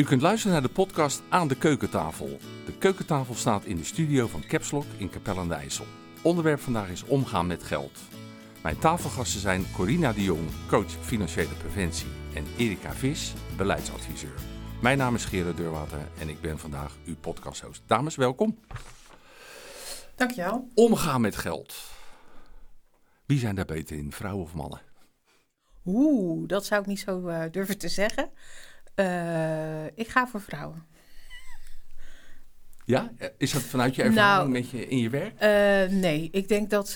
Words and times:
U 0.00 0.04
kunt 0.04 0.22
luisteren 0.22 0.52
naar 0.52 0.62
de 0.62 0.74
podcast 0.74 1.22
Aan 1.28 1.48
de 1.48 1.54
Keukentafel. 1.56 2.38
De 2.66 2.72
keukentafel 2.78 3.34
staat 3.34 3.64
in 3.64 3.76
de 3.76 3.84
studio 3.84 4.26
van 4.26 4.44
Capslock 4.46 4.84
in 4.96 5.10
Capelle 5.10 5.40
aan 5.40 5.48
de 5.48 5.54
IJssel. 5.54 5.84
Onderwerp 6.22 6.60
vandaag 6.60 6.88
is 6.88 7.04
omgaan 7.04 7.46
met 7.46 7.62
geld. 7.62 7.98
Mijn 8.62 8.78
tafelgasten 8.78 9.40
zijn 9.40 9.64
Corina 9.72 10.12
de 10.12 10.22
Jong, 10.22 10.48
coach 10.68 10.90
financiële 11.00 11.54
preventie, 11.54 12.06
en 12.34 12.44
Erika 12.56 12.92
Vis, 12.92 13.32
beleidsadviseur. 13.56 14.34
Mijn 14.82 14.98
naam 14.98 15.14
is 15.14 15.24
Gerard 15.24 15.56
Deurwater 15.56 16.08
en 16.18 16.28
ik 16.28 16.40
ben 16.40 16.58
vandaag 16.58 16.96
uw 17.04 17.16
podcasthost. 17.16 17.82
Dames, 17.86 18.16
welkom. 18.16 18.58
Dankjewel. 20.14 20.68
Omgaan 20.74 21.20
met 21.20 21.36
geld. 21.36 21.74
Wie 23.26 23.38
zijn 23.38 23.54
daar 23.54 23.64
beter 23.64 23.96
in, 23.96 24.12
vrouwen 24.12 24.44
of 24.44 24.54
mannen? 24.54 24.80
Oeh, 25.84 26.48
dat 26.48 26.64
zou 26.64 26.80
ik 26.80 26.86
niet 26.86 27.00
zo 27.00 27.28
uh, 27.28 27.42
durven 27.50 27.78
te 27.78 27.88
zeggen. 27.88 28.30
Uh, 29.00 29.84
ik 29.84 30.08
ga 30.08 30.26
voor 30.26 30.40
vrouwen. 30.40 30.86
Ja? 32.84 33.10
Is 33.36 33.52
dat 33.52 33.62
vanuit 33.62 33.94
je 33.94 34.02
ervaring 34.02 34.38
nou, 34.38 34.48
met 34.48 34.70
je, 34.70 34.88
in 34.88 34.98
je 34.98 35.08
werk? 35.08 35.34
Uh, 35.34 35.98
nee, 36.00 36.28
ik 36.32 36.48
denk 36.48 36.70
dat... 36.70 36.94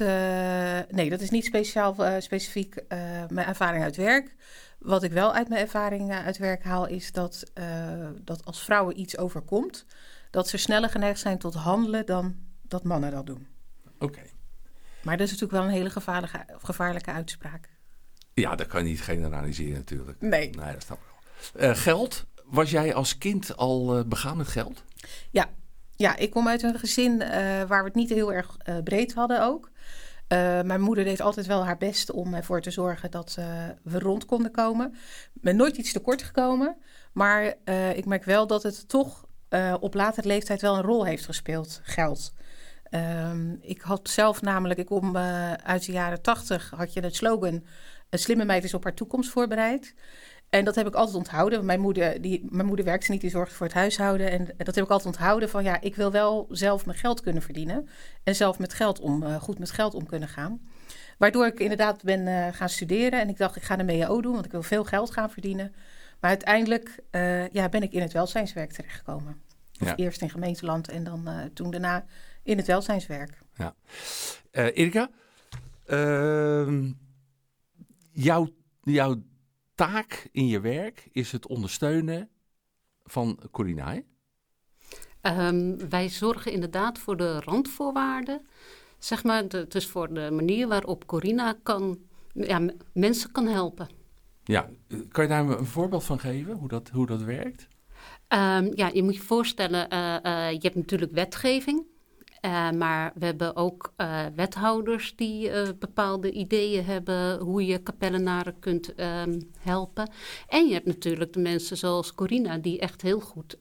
nee, 0.91 1.11
dat 1.11 1.21
is 1.21 1.31
niet 1.31 1.45
speciaal, 1.45 1.97
specifiek 2.19 2.75
mijn 3.29 3.47
ervaring 3.47 3.85
uit 3.85 3.97
werk. 3.97 4.35
Wat 4.79 5.03
ik 5.03 5.13
wel 5.13 5.35
uit 5.35 5.49
mijn 5.49 5.61
ervaring 5.61 6.13
uit 6.13 6.39
werk 6.39 6.65
haal... 6.65 6.87
is 6.87 7.13
dat, 7.13 7.53
dat 8.21 8.45
als 8.45 8.65
vrouwen 8.65 9.01
iets 9.01 9.19
overkomt... 9.19 9.87
dat 10.31 10.49
ze 10.49 10.57
sneller 10.57 10.91
geneigd 10.91 11.21
zijn 11.21 11.39
tot 11.39 11.55
handelen 11.55 12.07
dan 12.07 12.37
dat 12.63 12.85
mannen 12.85 13.11
dat 13.11 13.27
doen. 13.27 13.47
Oké. 13.99 14.23
Maar 15.03 15.17
dat 15.17 15.27
is 15.27 15.33
natuurlijk 15.33 15.61
wel 15.61 15.71
een 15.71 15.77
hele 15.77 15.91
gevaarlijke, 15.91 16.45
gevaarlijke 16.47 17.11
uitspraak. 17.11 17.69
Ja, 18.33 18.55
dat 18.55 18.67
kan 18.67 18.83
je 18.83 18.91
niet 18.91 19.03
generaliseren 19.03 19.75
natuurlijk. 19.75 20.21
Nee. 20.21 20.51
Nee, 20.51 20.73
dat 20.73 20.83
snap 20.83 20.99
ik 20.99 21.05
wel. 21.05 21.14
Uh, 21.61 21.75
geld, 21.75 22.25
was 22.45 22.71
jij 22.71 22.95
als 22.95 23.19
kind 23.19 23.57
al 23.57 23.99
uh, 23.99 24.05
begaan 24.05 24.37
met 24.37 24.49
geld? 24.49 24.83
Ja. 25.31 25.49
ja, 25.97 26.17
ik 26.17 26.31
kom 26.31 26.49
uit 26.49 26.63
een 26.63 26.79
gezin 26.79 27.13
uh, 27.13 27.29
waar 27.63 27.81
we 27.81 27.85
het 27.85 27.95
niet 27.95 28.11
heel 28.11 28.33
erg 28.33 28.57
breed 28.85 29.15
hadden 29.15 29.43
ook. 29.43 29.71
mijn 30.65 30.81
moeder 30.81 31.05
deed 31.05 31.21
altijd 31.21 31.47
wel 31.47 31.65
haar 31.65 31.77
best 31.77 32.11
om 32.11 32.35
ervoor 32.35 32.61
te 32.61 32.71
zorgen 32.71 33.11
dat 33.11 33.39
we 33.83 33.99
rond 33.99 34.25
konden 34.25 34.51
komen. 34.51 34.95
Ik 35.35 35.43
ben 35.43 35.57
nooit 35.57 35.77
iets 35.77 35.93
tekort 35.93 36.23
gekomen. 36.23 36.77
Maar 37.13 37.55
ik 37.95 38.05
merk 38.05 38.25
wel 38.25 38.47
dat 38.47 38.63
het 38.63 38.89
toch 38.89 39.27
op 39.81 39.95
latere 39.95 40.29
leeftijd 40.29 40.61
wel 40.61 40.77
een 40.77 40.83
rol 40.83 41.05
heeft 41.05 41.25
gespeeld, 41.25 41.81
geld. 41.83 42.33
Um, 42.91 43.59
ik 43.61 43.81
had 43.81 44.09
zelf 44.09 44.43
namelijk, 44.43 44.81
ik 44.81 44.87
kom 44.87 45.17
uit 45.17 45.87
de 45.87 45.93
jaren 45.93 46.23
tachtig, 46.23 46.71
had 46.77 46.93
je 46.93 47.01
het 47.01 47.17
slogan: 47.17 47.65
Een 48.11 48.19
slimme 48.19 48.45
meid 48.45 48.65
is 48.65 48.75
op 48.75 48.85
haar 48.85 48.95
toekomst 48.95 49.31
voorbereid. 49.31 49.95
En 50.55 50.65
dat 50.65 50.75
heb 50.75 50.87
ik 50.87 50.95
altijd 50.95 51.17
onthouden. 51.17 51.65
Mijn 51.65 51.81
moeder, 51.81 52.21
die, 52.21 52.47
mijn 52.51 52.67
moeder 52.67 52.85
werkte 52.85 53.11
niet, 53.11 53.21
die 53.21 53.31
zorgde 53.31 53.55
voor 53.55 53.67
het 53.67 53.75
huishouden. 53.75 54.31
En 54.31 54.49
dat 54.57 54.75
heb 54.75 54.85
ik 54.85 54.91
altijd 54.91 55.15
onthouden 55.17 55.49
van 55.49 55.65
ja, 55.65 55.81
ik 55.81 55.95
wil 55.95 56.11
wel 56.11 56.47
zelf 56.51 56.87
mijn 56.87 56.99
geld 56.99 57.21
kunnen 57.21 57.43
verdienen. 57.43 57.89
En 58.23 58.35
zelf 58.35 58.59
met 58.59 58.75
geld 58.75 59.01
om, 59.01 59.23
uh, 59.23 59.35
goed 59.43 59.59
met 59.59 59.71
geld 59.71 59.95
om 59.95 60.07
kunnen 60.07 60.29
gaan. 60.29 60.61
Waardoor 61.19 61.47
ik 61.47 61.61
inderdaad 61.61 62.03
ben 62.03 62.27
uh, 62.27 62.49
gaan 62.53 62.69
studeren. 62.69 63.21
En 63.21 63.29
ik 63.29 63.37
dacht, 63.37 63.57
ik 63.57 63.63
ga 63.63 63.77
de 63.77 63.83
MEO 63.85 64.21
doen, 64.21 64.33
want 64.33 64.45
ik 64.45 64.51
wil 64.51 64.63
veel 64.63 64.85
geld 64.85 65.11
gaan 65.11 65.31
verdienen. 65.31 65.75
Maar 66.21 66.31
uiteindelijk 66.31 66.99
ja, 67.53 67.69
ben 67.69 67.83
ik 67.83 67.93
in 67.93 68.03
het 68.03 68.13
welzijnswerk 68.13 68.73
terechtgekomen. 68.73 69.41
Ja. 69.73 69.97
Eerst 69.97 70.23
in 70.23 70.31
gemeenteland 70.31 70.89
en 70.89 71.05
dan 71.05 71.29
toen 71.55 71.71
daarna 71.71 72.05
in 72.43 72.57
het 72.57 72.67
welzijnswerk. 72.67 73.39
Ja. 73.55 73.75
Erika, 74.51 75.11
uh, 75.87 76.91
jouw, 78.13 78.49
jouw 78.83 79.23
taak 79.75 80.29
in 80.33 80.47
je 80.47 80.61
werk 80.61 81.09
is 81.13 81.33
het 81.33 81.47
ondersteunen 81.47 82.29
van 83.05 83.39
Corina, 83.51 84.03
um, 85.23 85.89
wij 85.89 86.09
zorgen 86.09 86.53
inderdaad 86.53 86.99
voor 86.99 87.17
de 87.17 87.41
randvoorwaarden. 87.41 88.47
Zeg 88.99 89.25
maar, 89.25 89.49
de, 89.49 89.67
dus 89.69 89.87
voor 89.87 90.15
de 90.15 90.31
manier 90.31 90.69
waarop 90.69 91.07
Corina 91.07 91.59
kan, 91.63 91.99
ja, 92.33 92.61
mensen 92.93 93.33
kan 93.33 93.47
helpen. 93.47 93.89
Ja, 94.45 94.71
kan 95.09 95.25
je 95.25 95.31
daar 95.31 95.49
een 95.49 95.67
voorbeeld 95.67 96.05
van 96.05 96.19
geven, 96.19 96.55
hoe 96.55 96.69
dat, 96.69 96.89
hoe 96.89 97.07
dat 97.07 97.23
werkt? 97.23 97.69
Um, 98.29 98.71
ja, 98.75 98.91
je 98.93 99.03
moet 99.03 99.15
je 99.15 99.23
voorstellen, 99.23 99.93
uh, 99.93 100.17
uh, 100.23 100.51
je 100.51 100.59
hebt 100.61 100.75
natuurlijk 100.75 101.13
wetgeving. 101.13 101.87
Uh, 102.45 102.71
maar 102.71 103.13
we 103.15 103.25
hebben 103.25 103.57
ook 103.57 103.93
uh, 103.97 104.21
wethouders 104.35 105.17
die 105.17 105.49
uh, 105.49 105.69
bepaalde 105.79 106.33
ideeën 106.33 106.85
hebben 106.85 107.39
hoe 107.39 107.67
je 107.67 107.79
kapellenaren 107.79 108.59
kunt 108.59 109.01
um, 109.01 109.51
helpen. 109.59 110.11
En 110.49 110.67
je 110.67 110.73
hebt 110.73 110.87
natuurlijk 110.87 111.33
de 111.33 111.41
mensen 111.41 111.77
zoals 111.77 112.15
Corina, 112.15 112.59
die 112.59 112.79
echt 112.79 113.03
heel 113.03 113.21
goed, 113.21 113.59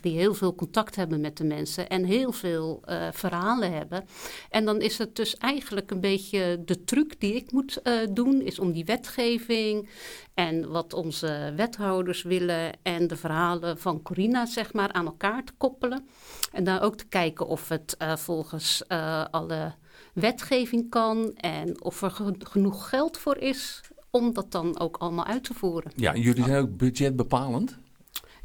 die 0.00 0.16
heel 0.16 0.34
veel 0.34 0.54
contact 0.54 0.96
hebben 0.96 1.20
met 1.20 1.36
de 1.36 1.44
mensen 1.44 1.88
en 1.88 2.04
heel 2.04 2.32
veel 2.32 2.82
verhalen 3.12 3.72
hebben. 3.72 4.04
En 4.50 4.64
dan 4.64 4.80
is 4.80 4.98
het 4.98 5.16
dus 5.16 5.36
eigenlijk 5.36 5.90
een 5.90 6.00
beetje 6.00 6.62
de 6.64 6.84
truc 6.84 7.20
die 7.20 7.34
ik 7.34 7.52
moet 7.52 7.82
doen, 8.10 8.40
is 8.40 8.58
om 8.58 8.72
die 8.72 8.84
wetgeving 8.84 9.88
en 10.34 10.70
wat 10.70 10.92
onze 10.92 11.52
wethouders 11.56 12.22
willen 12.22 12.72
en 12.82 13.06
de 13.06 13.16
verhalen 13.16 13.78
van 13.78 14.02
Corina, 14.02 14.46
zeg 14.46 14.72
maar, 14.72 14.92
aan 14.92 15.06
elkaar 15.06 15.44
te 15.44 15.52
koppelen. 15.56 16.08
En 16.52 16.64
dan 16.64 16.78
ook 16.78 16.96
te 16.96 17.06
kijken 17.06 17.46
of 17.46 17.68
het 17.68 17.96
volgens 18.20 18.82
uh, 18.88 19.24
alle 19.30 19.74
wetgeving 20.14 20.90
kan 20.90 21.34
en 21.34 21.82
of 21.82 22.02
er 22.02 22.34
genoeg 22.38 22.88
geld 22.88 23.18
voor 23.18 23.36
is 23.36 23.80
om 24.10 24.34
dat 24.34 24.52
dan 24.52 24.78
ook 24.78 24.96
allemaal 24.96 25.24
uit 25.24 25.44
te 25.44 25.54
voeren. 25.54 25.92
Ja, 25.96 26.16
jullie 26.16 26.44
zijn 26.44 26.62
ook 26.62 26.76
budgetbepalend? 26.76 27.78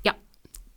Ja, 0.02 0.16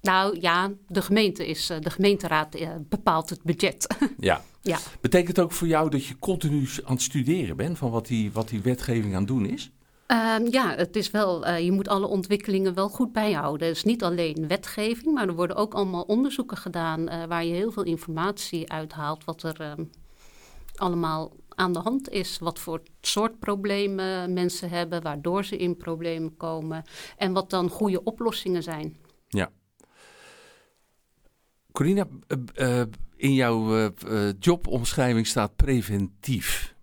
nou 0.00 0.40
ja, 0.40 0.70
de 0.86 1.02
gemeente 1.02 1.46
is, 1.46 1.66
de 1.66 1.90
gemeenteraad 1.90 2.56
bepaalt 2.88 3.30
het 3.30 3.42
budget. 3.42 3.86
Ja. 4.18 4.42
ja. 4.62 4.78
Betekent 5.00 5.36
het 5.36 5.44
ook 5.44 5.52
voor 5.52 5.66
jou 5.66 5.90
dat 5.90 6.04
je 6.04 6.18
continu 6.18 6.68
aan 6.84 6.92
het 6.92 7.02
studeren 7.02 7.56
bent 7.56 7.78
van 7.78 7.90
wat 7.90 8.06
die, 8.06 8.32
wat 8.32 8.48
die 8.48 8.60
wetgeving 8.60 9.12
aan 9.14 9.18
het 9.18 9.28
doen 9.28 9.46
is? 9.46 9.70
Um, 10.12 10.46
ja, 10.50 10.74
het 10.74 10.96
is 10.96 11.10
wel, 11.10 11.46
uh, 11.46 11.58
je 11.58 11.72
moet 11.72 11.88
alle 11.88 12.06
ontwikkelingen 12.06 12.74
wel 12.74 12.88
goed 12.88 13.12
bijhouden. 13.12 13.68
Dus 13.68 13.84
niet 13.84 14.02
alleen 14.02 14.48
wetgeving, 14.48 15.14
maar 15.14 15.28
er 15.28 15.34
worden 15.34 15.56
ook 15.56 15.74
allemaal 15.74 16.02
onderzoeken 16.02 16.56
gedaan 16.56 17.00
uh, 17.00 17.24
waar 17.24 17.44
je 17.44 17.54
heel 17.54 17.72
veel 17.72 17.82
informatie 17.82 18.72
uithaalt 18.72 19.24
wat 19.24 19.42
er 19.42 19.60
uh, 19.60 19.72
allemaal 20.76 21.32
aan 21.48 21.72
de 21.72 21.78
hand 21.78 22.08
is. 22.08 22.38
Wat 22.38 22.58
voor 22.58 22.82
soort 23.00 23.38
problemen 23.38 24.32
mensen 24.32 24.70
hebben, 24.70 25.02
waardoor 25.02 25.44
ze 25.44 25.56
in 25.56 25.76
problemen 25.76 26.36
komen 26.36 26.84
en 27.16 27.32
wat 27.32 27.50
dan 27.50 27.68
goede 27.68 28.04
oplossingen 28.04 28.62
zijn. 28.62 28.96
Ja. 29.28 29.50
Corina, 31.72 32.06
eh, 32.54 32.82
in 33.16 33.34
jouw 33.34 33.90
jobomschrijving 34.38 35.26
staat 35.26 35.56
preventief. 35.56 36.74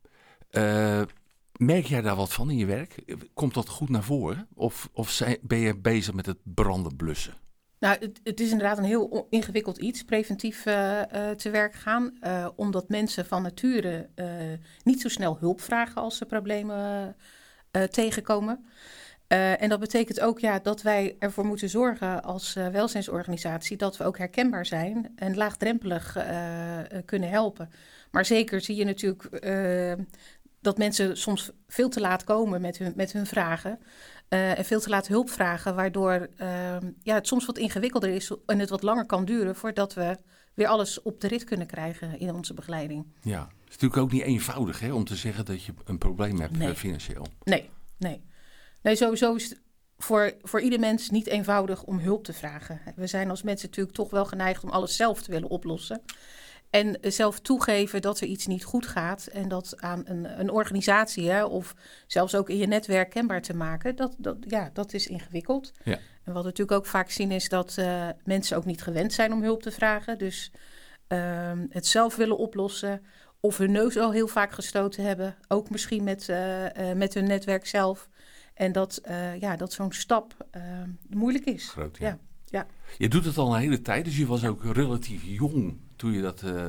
Merk 1.57 1.85
jij 1.85 2.01
daar 2.01 2.15
wat 2.15 2.33
van 2.33 2.49
in 2.49 2.57
je 2.57 2.65
werk? 2.65 3.17
Komt 3.33 3.53
dat 3.53 3.69
goed 3.69 3.89
naar 3.89 4.03
voren? 4.03 4.47
Of, 4.53 4.89
of 4.93 5.21
ben 5.41 5.57
je 5.57 5.77
bezig 5.77 6.13
met 6.13 6.25
het 6.25 6.37
branden 6.43 6.95
blussen? 6.95 7.33
Nou, 7.79 7.97
het, 7.99 8.19
het, 8.23 8.39
is 8.39 8.51
inderdaad 8.51 8.77
een 8.77 8.83
heel 8.83 9.27
ingewikkeld 9.29 9.77
iets, 9.77 10.03
preventief 10.03 10.65
uh, 10.65 11.01
uh, 11.13 11.29
te 11.29 11.49
werk 11.49 11.73
gaan. 11.73 12.17
Uh, 12.21 12.47
omdat 12.55 12.89
mensen 12.89 13.25
van 13.25 13.41
nature 13.41 14.09
niet 14.83 15.01
zo 15.01 15.09
snel 15.09 15.37
hulp 15.39 15.61
vragen 15.61 16.01
als 16.01 16.17
ze 16.17 16.25
problemen 16.25 17.15
tegenkomen. 17.89 18.65
en 19.27 19.69
dat 19.69 19.79
betekent 19.79 20.19
ook 20.19 20.39
ja, 20.39 20.59
dat 20.59 20.81
wij 20.81 21.15
ervoor 21.19 21.45
moeten 21.45 21.69
zorgen 21.69 22.23
als 22.23 22.53
welzijnsorganisatie 22.53 23.77
dat 23.77 23.97
we 23.97 24.03
ook 24.03 24.17
herkenbaar 24.17 24.65
zijn 24.65 25.11
en 25.15 25.35
laagdrempelig 25.35 26.17
kunnen 27.05 27.29
helpen. 27.29 27.69
Maar 28.11 28.25
zeker 28.25 28.61
zie 28.61 28.75
je 28.75 28.85
natuurlijk 28.85 29.29
dat 30.65 30.77
mensen 30.77 31.17
soms 31.17 31.51
veel 31.67 31.89
te 31.89 31.99
laat 31.99 32.23
komen 32.23 32.61
met 32.61 32.77
hun, 32.77 32.93
met 32.95 33.11
hun 33.11 33.25
vragen. 33.25 33.79
Uh, 34.29 34.57
en 34.57 34.65
veel 34.65 34.79
te 34.79 34.89
laat 34.89 35.07
hulp 35.07 35.29
vragen, 35.29 35.75
waardoor 35.75 36.29
uh, 36.41 36.77
ja, 37.01 37.15
het 37.15 37.27
soms 37.27 37.45
wat 37.45 37.57
ingewikkelder 37.57 38.09
is 38.09 38.31
en 38.45 38.59
het 38.59 38.69
wat 38.69 38.83
langer 38.83 39.05
kan 39.05 39.25
duren 39.25 39.55
voordat 39.55 39.93
we 39.93 40.17
weer 40.53 40.67
alles 40.67 41.01
op 41.01 41.21
de 41.21 41.27
rit 41.27 41.43
kunnen 41.43 41.67
krijgen 41.67 42.19
in 42.19 42.33
onze 42.33 42.53
begeleiding. 42.53 43.05
Ja, 43.21 43.39
het 43.39 43.49
is 43.67 43.71
natuurlijk 43.71 44.01
ook 44.01 44.11
niet 44.11 44.21
eenvoudig 44.21 44.79
hè, 44.79 44.93
om 44.93 45.03
te 45.03 45.15
zeggen 45.15 45.45
dat 45.45 45.63
je 45.63 45.73
een 45.85 45.97
probleem 45.97 46.39
hebt 46.39 46.57
nee. 46.57 46.75
financieel. 46.75 47.27
Nee, 47.43 47.69
nee. 47.97 48.23
Nee, 48.81 48.95
sowieso 48.95 49.35
is 49.35 49.49
het 49.49 49.61
voor, 49.97 50.33
voor 50.41 50.61
ieder 50.61 50.79
mens 50.79 51.09
niet 51.09 51.27
eenvoudig 51.27 51.83
om 51.83 51.99
hulp 51.99 52.23
te 52.23 52.33
vragen. 52.33 52.81
We 52.95 53.07
zijn 53.07 53.29
als 53.29 53.43
mensen 53.43 53.67
natuurlijk 53.69 53.95
toch 53.95 54.09
wel 54.09 54.25
geneigd 54.25 54.63
om 54.63 54.69
alles 54.69 54.95
zelf 54.95 55.21
te 55.21 55.31
willen 55.31 55.49
oplossen. 55.49 56.01
En 56.75 56.97
zelf 57.01 57.39
toegeven 57.39 58.01
dat 58.01 58.19
er 58.19 58.27
iets 58.27 58.47
niet 58.47 58.63
goed 58.63 58.87
gaat 58.87 59.27
en 59.27 59.47
dat 59.47 59.81
aan 59.81 60.01
een, 60.05 60.39
een 60.39 60.49
organisatie 60.49 61.29
hè, 61.29 61.45
of 61.45 61.75
zelfs 62.07 62.35
ook 62.35 62.49
in 62.49 62.57
je 62.57 62.67
netwerk 62.67 63.09
kenbaar 63.09 63.41
te 63.41 63.55
maken, 63.55 63.95
dat, 63.95 64.15
dat, 64.17 64.37
ja, 64.47 64.69
dat 64.73 64.93
is 64.93 65.07
ingewikkeld. 65.07 65.71
Ja. 65.83 65.99
En 66.23 66.33
wat 66.33 66.41
we 66.43 66.49
natuurlijk 66.49 66.77
ook 66.77 66.85
vaak 66.85 67.09
zien 67.09 67.31
is 67.31 67.49
dat 67.49 67.75
uh, 67.79 68.09
mensen 68.23 68.57
ook 68.57 68.65
niet 68.65 68.81
gewend 68.81 69.13
zijn 69.13 69.33
om 69.33 69.41
hulp 69.41 69.61
te 69.61 69.71
vragen. 69.71 70.17
Dus 70.17 70.51
uh, 71.07 71.51
het 71.69 71.87
zelf 71.87 72.15
willen 72.15 72.37
oplossen 72.37 73.01
of 73.39 73.57
hun 73.57 73.71
neus 73.71 73.97
al 73.97 74.11
heel 74.11 74.27
vaak 74.27 74.51
gestoten 74.51 75.03
hebben, 75.03 75.35
ook 75.47 75.69
misschien 75.69 76.03
met, 76.03 76.27
uh, 76.29 76.65
met 76.95 77.13
hun 77.13 77.27
netwerk 77.27 77.65
zelf. 77.65 78.09
En 78.53 78.71
dat, 78.71 79.01
ja, 79.39 79.55
dat 79.55 79.73
zo'n 79.73 79.91
stap 79.91 80.35
moeilijk 81.09 81.45
is. 81.45 81.69
Groot, 81.69 81.97
ja. 81.97 82.07
ja. 82.07 82.19
Ja. 82.45 82.67
Je 82.97 83.07
doet 83.07 83.25
het 83.25 83.37
al 83.37 83.53
een 83.53 83.59
hele 83.59 83.81
tijd, 83.81 84.05
dus 84.05 84.17
je 84.17 84.25
was 84.25 84.45
ook 84.45 84.63
relatief 84.63 85.23
jong 85.23 85.83
toen 85.95 86.11
je 86.11 86.21
dat, 86.21 86.41
uh, 86.41 86.65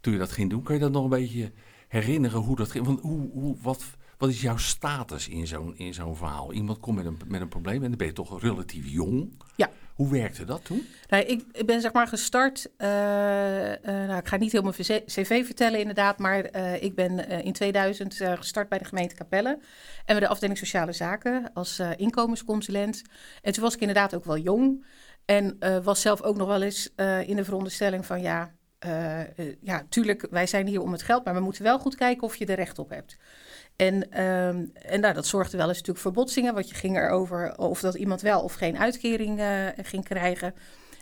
toen 0.00 0.12
je 0.12 0.18
dat 0.18 0.32
ging 0.32 0.50
doen. 0.50 0.62
Kan 0.62 0.74
je 0.74 0.80
dat 0.80 0.92
nog 0.92 1.04
een 1.04 1.10
beetje 1.10 1.52
herinneren 1.88 2.40
hoe 2.40 2.56
dat 2.56 2.70
ging? 2.70 2.84
Want 2.86 3.00
hoe, 3.00 3.30
hoe, 3.32 3.56
wat, 3.62 3.84
wat 4.18 4.28
is 4.28 4.40
jouw 4.40 4.56
status 4.56 5.28
in 5.28 5.46
zo'n, 5.46 5.76
in 5.76 5.94
zo'n 5.94 6.16
verhaal? 6.16 6.52
Iemand 6.52 6.78
komt 6.78 6.96
met 6.96 7.06
een, 7.06 7.18
met 7.26 7.40
een 7.40 7.48
probleem 7.48 7.82
en 7.82 7.88
dan 7.88 7.98
ben 7.98 8.06
je 8.06 8.12
toch 8.12 8.40
relatief 8.40 8.88
jong. 8.88 9.42
Ja. 9.56 9.70
Hoe 9.94 10.10
werkte 10.10 10.44
dat 10.44 10.64
toen? 10.64 10.86
Nou, 11.08 11.24
ik, 11.24 11.44
ik 11.52 11.66
ben 11.66 11.80
zeg 11.80 11.92
maar 11.92 12.06
gestart. 12.06 12.70
Uh, 12.78 12.88
uh, 12.88 13.76
nou, 13.82 14.18
ik 14.18 14.28
ga 14.28 14.36
niet 14.36 14.52
helemaal 14.52 14.74
mijn 14.86 15.02
cv 15.04 15.44
vertellen, 15.44 15.78
inderdaad. 15.78 16.18
Maar 16.18 16.56
uh, 16.56 16.82
ik 16.82 16.94
ben 16.94 17.28
in 17.28 17.52
2000 17.52 18.14
gestart 18.14 18.68
bij 18.68 18.78
de 18.78 18.84
gemeente 18.84 19.14
Capelle. 19.14 19.48
En 19.48 19.60
bij 20.04 20.20
de 20.20 20.28
afdeling 20.28 20.58
Sociale 20.58 20.92
Zaken 20.92 21.50
als 21.54 21.82
inkomensconsulent. 21.96 23.02
En 23.42 23.52
toen 23.52 23.62
was 23.62 23.74
ik 23.74 23.80
inderdaad 23.80 24.14
ook 24.14 24.24
wel 24.24 24.38
jong. 24.38 24.86
En 25.24 25.58
was 25.82 26.00
zelf 26.00 26.22
ook 26.22 26.36
nog 26.36 26.48
wel 26.48 26.62
eens 26.62 26.92
in 27.26 27.36
de 27.36 27.44
veronderstelling 27.44 28.06
van 28.06 28.20
ja. 28.20 28.52
Ja, 29.60 29.86
tuurlijk, 29.88 30.26
wij 30.30 30.46
zijn 30.46 30.66
hier 30.66 30.80
om 30.80 30.92
het 30.92 31.02
geld, 31.02 31.24
maar 31.24 31.34
we 31.34 31.40
moeten 31.40 31.62
wel 31.62 31.78
goed 31.78 31.94
kijken 31.94 32.22
of 32.22 32.36
je 32.36 32.46
er 32.46 32.54
recht 32.54 32.78
op 32.78 32.90
hebt. 32.90 33.16
En, 33.76 34.24
um, 34.24 34.70
en 34.72 35.00
nou, 35.00 35.14
dat 35.14 35.26
zorgde 35.26 35.56
wel 35.56 35.68
eens 35.68 35.76
natuurlijk 35.76 36.04
voor 36.04 36.12
botsingen, 36.12 36.54
want 36.54 36.68
je 36.68 36.74
ging 36.74 36.96
erover 36.96 37.56
of 37.56 37.80
dat 37.80 37.94
iemand 37.94 38.20
wel 38.20 38.40
of 38.42 38.54
geen 38.54 38.78
uitkering 38.78 39.40
uh, 39.40 39.66
ging 39.76 40.04
krijgen. 40.04 40.54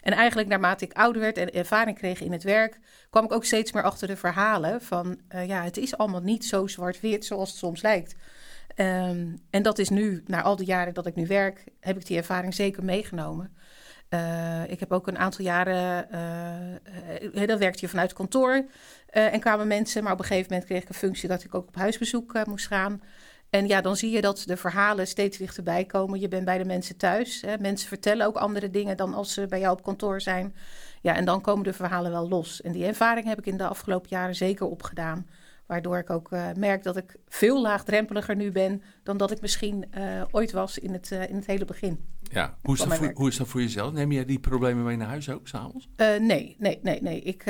En 0.03 0.13
eigenlijk 0.13 0.49
naarmate 0.49 0.85
ik 0.85 0.93
ouder 0.93 1.23
werd 1.23 1.39
en 1.39 1.53
ervaring 1.53 1.99
kreeg 1.99 2.21
in 2.21 2.33
het 2.33 2.43
werk, 2.43 2.79
kwam 3.11 3.25
ik 3.25 3.33
ook 3.33 3.45
steeds 3.45 3.73
meer 3.73 3.83
achter 3.83 4.09
de 4.09 4.17
verhalen 4.17 4.81
van 4.81 5.19
ja, 5.47 5.63
het 5.63 5.77
is 5.77 5.97
allemaal 5.97 6.21
niet 6.21 6.45
zo 6.45 6.67
zwart-wit 6.67 7.25
zoals 7.25 7.49
het 7.49 7.59
soms 7.59 7.83
lijkt. 7.83 8.17
Um, 8.77 9.39
en 9.51 9.63
dat 9.63 9.79
is 9.79 9.89
nu, 9.89 10.23
na 10.27 10.43
al 10.43 10.57
die 10.57 10.67
jaren 10.67 10.95
dat 10.95 11.07
ik 11.07 11.15
nu 11.15 11.27
werk, 11.27 11.65
heb 11.81 11.97
ik 11.97 12.07
die 12.07 12.17
ervaring 12.17 12.55
zeker 12.55 12.85
meegenomen. 12.85 13.57
Uh, 14.11 14.71
ik 14.71 14.81
heb 14.81 14.93
ook 14.93 15.07
een 15.07 15.19
aantal 15.19 15.45
jaren, 15.45 16.09
uh, 16.13 17.43
uh, 17.43 17.47
dan 17.47 17.59
werkte 17.59 17.81
je 17.81 17.89
vanuit 17.89 18.13
kantoor 18.13 18.67
en 19.07 19.41
kwamen 19.41 19.67
mensen, 19.67 20.03
maar 20.03 20.13
op 20.13 20.19
een 20.19 20.25
gegeven 20.25 20.51
moment 20.51 20.69
kreeg 20.69 20.83
ik 20.83 20.89
een 20.89 20.95
functie 20.95 21.29
dat 21.29 21.45
ik 21.45 21.55
ook 21.55 21.69
op 21.69 21.77
huisbezoek 21.77 22.47
moest 22.47 22.67
gaan. 22.67 23.01
En 23.51 23.67
ja, 23.67 23.81
dan 23.81 23.97
zie 23.97 24.11
je 24.11 24.21
dat 24.21 24.43
de 24.47 24.57
verhalen 24.57 25.07
steeds 25.07 25.39
dichterbij 25.39 25.85
komen. 25.85 26.21
Je 26.21 26.29
bent 26.29 26.45
bij 26.45 26.59
de 26.59 26.65
mensen 26.65 26.97
thuis. 26.97 27.41
Hè. 27.41 27.59
Mensen 27.59 27.89
vertellen 27.89 28.27
ook 28.27 28.37
andere 28.37 28.71
dingen 28.71 28.97
dan 28.97 29.15
als 29.15 29.33
ze 29.33 29.47
bij 29.47 29.61
jou 29.61 29.73
op 29.73 29.83
kantoor 29.83 30.21
zijn. 30.21 30.55
Ja, 31.01 31.15
en 31.15 31.25
dan 31.25 31.41
komen 31.41 31.65
de 31.65 31.73
verhalen 31.73 32.11
wel 32.11 32.29
los. 32.29 32.63
En 32.63 32.73
die 32.73 32.85
ervaring 32.85 33.27
heb 33.27 33.39
ik 33.39 33.47
in 33.47 33.57
de 33.57 33.67
afgelopen 33.67 34.09
jaren 34.11 34.35
zeker 34.35 34.67
opgedaan. 34.67 35.27
Waardoor 35.67 35.99
ik 35.99 36.11
ook 36.11 36.31
uh, 36.33 36.49
merk 36.57 36.83
dat 36.83 36.97
ik 36.97 37.17
veel 37.29 37.61
laagdrempeliger 37.63 38.37
nu 38.37 38.53
ben 38.53 38.83
dan 39.03 39.17
dat 39.17 39.31
ik 39.31 39.41
misschien 39.41 39.85
uh, 39.99 40.23
ooit 40.31 40.53
was 40.53 40.79
in 40.79 40.93
het, 40.93 41.11
uh, 41.11 41.29
in 41.29 41.35
het 41.35 41.47
hele 41.47 41.65
begin. 41.65 42.05
Ja, 42.23 42.57
hoe 42.63 42.75
is, 42.75 42.81
dat 42.81 42.97
voor, 42.97 43.11
hoe 43.15 43.29
is 43.29 43.37
dat 43.37 43.49
voor 43.49 43.61
jezelf? 43.61 43.93
Neem 43.93 44.13
jij 44.13 44.25
die 44.25 44.39
problemen 44.39 44.85
mee 44.85 44.97
naar 44.97 45.09
huis 45.09 45.31
ook 45.31 45.49
s'avonds? 45.49 45.89
nee, 45.97 46.57
nee, 46.59 46.79
nee, 46.83 47.03
nee. 47.03 47.21
Ik 47.21 47.43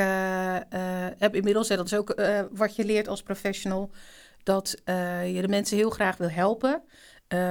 heb 1.19 1.35
inmiddels, 1.35 1.69
en 1.69 1.77
dat 1.77 1.87
is 1.87 1.95
ook 1.95 2.15
wat 2.53 2.77
je 2.77 2.85
leert 2.85 3.09
als 3.09 3.23
professional, 3.23 3.91
dat 4.43 4.83
je 5.25 5.39
de 5.41 5.49
mensen 5.49 5.77
heel 5.77 5.91
graag 5.91 6.17
wil 6.17 6.31
helpen. 6.31 6.83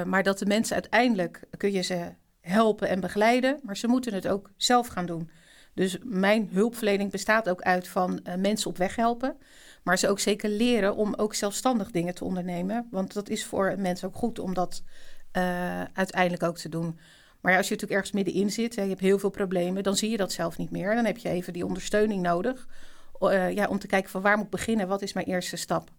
maar 0.06 0.24
dat 0.24 0.40
de 0.40 0.46
mensen 0.46 0.74
uiteindelijk 0.74 1.40
kun 1.58 1.72
je 1.72 1.82
ze 1.82 2.14
helpen 2.42 2.90
en 2.90 3.00
begeleiden, 3.00 3.60
maar 3.64 3.78
ze 3.78 3.88
moeten 3.88 4.14
het 4.14 4.28
ook 4.28 4.52
zelf 4.58 4.88
gaan 4.88 5.06
doen. 5.06 5.30
Dus 5.74 5.98
mijn 6.04 6.50
hulpverlening 6.52 7.12
bestaat 7.12 7.50
ook 7.50 7.62
uit 7.62 7.88
van 7.88 8.26
mensen 8.38 8.70
op 8.70 8.78
weg 8.78 8.96
helpen. 8.96 9.38
Maar 9.86 9.98
ze 9.98 10.10
ook 10.10 10.20
zeker 10.20 10.50
leren 10.50 10.96
om 10.96 11.14
ook 11.14 11.34
zelfstandig 11.34 11.92
dingen 11.92 12.16
te 12.16 12.24
ondernemen. 12.24 12.88
Want 12.92 13.14
dat 13.14 13.30
is 13.30 13.46
voor 13.46 13.70
een 13.70 13.82
mens 13.82 14.04
ook 14.04 14.16
goed 14.16 14.40
om 14.40 14.54
dat 14.54 14.84
uh, 15.34 15.84
uiteindelijk 15.94 16.44
ook 16.44 16.58
te 16.58 16.70
doen. 16.70 17.00
Maar 17.42 17.58
als 17.58 17.68
je 17.68 17.74
natuurlijk 17.74 18.02
ergens 18.02 18.12
middenin 18.12 18.52
zit, 18.52 18.76
hè, 18.76 18.82
je 18.82 18.90
hebt 18.90 19.02
heel 19.02 19.20
veel 19.20 19.30
problemen, 19.30 19.84
dan 19.84 19.96
zie 19.96 20.10
je 20.10 20.18
dat 20.18 20.32
zelf 20.32 20.58
niet 20.58 20.72
meer. 20.72 20.96
Dan 20.96 21.06
heb 21.06 21.18
je 21.18 21.30
even 21.30 21.54
die 21.54 21.66
ondersteuning 21.66 22.22
nodig 22.22 22.68
uh, 23.20 23.52
ja, 23.52 23.68
om 23.68 23.80
te 23.80 23.88
kijken 23.88 24.10
van 24.10 24.22
waar 24.22 24.36
moet 24.36 24.46
ik 24.46 24.52
beginnen, 24.52 24.88
wat 24.88 25.02
is 25.02 25.14
mijn 25.14 25.26
eerste 25.26 25.56
stap. 25.56 25.90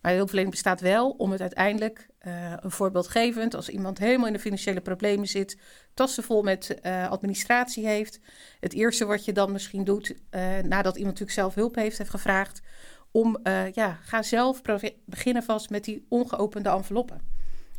Maar 0.00 0.10
de 0.10 0.16
hulpverlening 0.16 0.54
bestaat 0.54 0.80
wel 0.80 1.10
om 1.10 1.30
het 1.30 1.40
uiteindelijk, 1.40 2.06
uh, 2.26 2.52
een 2.60 2.70
voorbeeldgevend, 2.70 3.54
als 3.54 3.68
iemand 3.68 3.98
helemaal 3.98 4.26
in 4.26 4.32
de 4.32 4.38
financiële 4.38 4.80
problemen 4.80 5.28
zit, 5.28 5.58
tassen 5.94 6.22
vol 6.22 6.42
met 6.42 6.78
administratie 7.08 7.86
heeft. 7.86 8.20
Het 8.60 8.72
eerste 8.72 9.04
wat 9.04 9.24
je 9.24 9.32
dan 9.32 9.52
misschien 9.52 9.84
doet, 9.84 10.14
nadat 10.62 10.96
iemand 10.96 11.18
natuurlijk 11.18 11.30
zelf 11.30 11.54
hulp 11.54 11.74
heeft, 11.74 11.98
heeft 11.98 12.10
gevraagd, 12.10 12.62
om, 13.10 13.38
uh, 13.42 13.72
ja, 13.72 13.98
ga 14.02 14.22
zelf 14.22 14.62
beginnen 15.04 15.42
vast 15.42 15.70
met 15.70 15.84
die 15.84 16.06
ongeopende 16.08 16.68
enveloppen. 16.68 17.20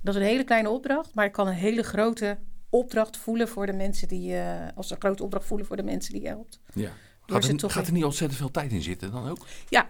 Dat 0.02 0.16
is 0.16 0.22
een 0.22 0.28
hele 0.28 0.44
kleine 0.44 0.70
opdracht, 0.70 1.14
maar 1.14 1.26
ik 1.26 1.32
kan 1.32 1.48
een 1.48 1.54
hele 1.54 1.84
grote 1.84 2.38
opdracht 2.70 3.18
voelen 3.18 3.48
voor 3.48 3.66
de 3.66 3.74
mensen 3.74 4.08
die, 4.08 4.32
uh, 4.32 4.68
als 4.76 4.92
een 4.92 4.98
grote 5.00 5.24
opdracht 5.24 5.46
voelen 5.46 5.68
voor 5.68 5.76
de 5.76 5.84
mensen 5.84 6.14
die 6.14 6.22
je 6.22 6.28
helpt. 6.28 6.60
Ja. 6.74 6.92
Gaat 7.26 7.44
er, 7.44 7.70
gaat 7.70 7.88
er 7.88 7.94
niet 7.94 8.04
ontzettend 8.04 8.40
veel 8.40 8.52
tijd 8.52 8.72
in 8.72 8.82
zitten 8.82 9.12
dan 9.12 9.30
ook? 9.30 9.46
Ja, 9.70 9.90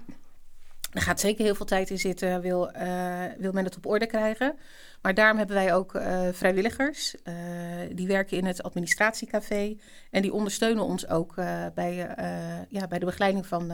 er 0.92 1.02
gaat 1.02 1.20
zeker 1.20 1.44
heel 1.44 1.56
veel 1.56 1.66
tijd 1.66 1.90
in 1.90 2.00
zitten, 2.00 2.42
wil, 2.42 2.72
uh, 2.76 3.24
wil 3.38 3.52
men 3.52 3.64
het 3.64 3.78
op 3.78 3.86
orde 3.86 4.06
krijgen. 4.06 4.56
Maar 5.02 5.14
daarom 5.14 5.38
hebben 5.38 5.56
wij 5.56 5.74
ook 5.74 5.96
uh, 5.96 6.28
vrijwilligers. 6.32 7.16
Uh, 7.24 7.34
die 7.92 8.08
werken 8.08 8.38
in 8.38 8.46
het 8.46 8.64
administratiecafé. 8.64 9.78
En 10.12 10.22
die 10.22 10.34
ondersteunen 10.34 10.84
ons 10.84 11.08
ook 11.08 11.36
bij, 11.74 11.96
ja, 12.70 12.88
bij 12.88 13.00
de 13.00 13.06
begeleiding 13.06 13.48
van, 13.48 13.72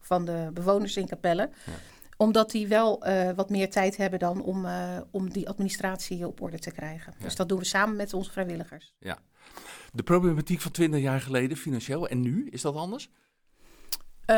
van 0.00 0.24
de 0.24 0.50
bewoners 0.52 0.96
in 0.96 1.08
Capelle. 1.08 1.50
Ja. 1.66 1.72
Omdat 2.16 2.50
die 2.50 2.68
wel 2.68 3.04
wat 3.34 3.50
meer 3.50 3.70
tijd 3.70 3.96
hebben 3.96 4.18
dan 4.18 4.42
om, 4.42 4.66
om 5.10 5.30
die 5.30 5.48
administratie 5.48 6.26
op 6.26 6.40
orde 6.40 6.58
te 6.58 6.70
krijgen. 6.70 7.14
Ja. 7.18 7.24
Dus 7.24 7.36
dat 7.36 7.48
doen 7.48 7.58
we 7.58 7.64
samen 7.64 7.96
met 7.96 8.14
onze 8.14 8.30
vrijwilligers. 8.30 8.94
Ja. 8.98 9.18
De 9.92 10.02
problematiek 10.02 10.60
van 10.60 10.70
20 10.70 11.00
jaar 11.00 11.20
geleden, 11.20 11.56
financieel, 11.56 12.08
en 12.08 12.20
nu, 12.20 12.48
is 12.50 12.62
dat 12.62 12.74
anders? 12.74 13.10
Uh, 14.30 14.36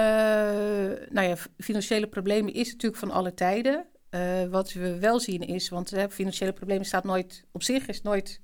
nou 1.10 1.28
ja, 1.28 1.36
financiële 1.58 2.06
problemen 2.06 2.52
is 2.52 2.72
natuurlijk 2.72 3.00
van 3.00 3.10
alle 3.10 3.34
tijden. 3.34 3.86
Uh, 4.10 4.44
wat 4.44 4.72
we 4.72 4.98
wel 4.98 5.20
zien 5.20 5.40
is, 5.40 5.68
want 5.68 5.92
financiële 6.10 6.52
problemen 6.52 6.86
staat 6.86 7.04
nooit 7.04 7.44
op 7.52 7.62
zich, 7.62 7.86
is 7.86 8.02
nooit 8.02 8.40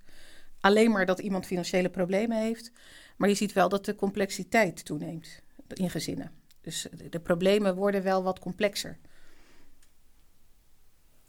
alleen 0.60 0.90
maar 0.90 1.06
dat 1.06 1.18
iemand 1.18 1.46
financiële 1.46 1.90
problemen 1.90 2.38
heeft. 2.38 2.72
Maar 3.16 3.28
je 3.28 3.34
ziet 3.34 3.52
wel 3.52 3.68
dat 3.68 3.84
de 3.84 3.94
complexiteit 3.94 4.84
toeneemt 4.84 5.42
in 5.68 5.90
gezinnen. 5.90 6.32
Dus 6.60 6.86
de, 6.96 7.08
de 7.08 7.20
problemen 7.20 7.74
worden 7.74 8.02
wel 8.02 8.22
wat 8.22 8.38
complexer. 8.38 8.98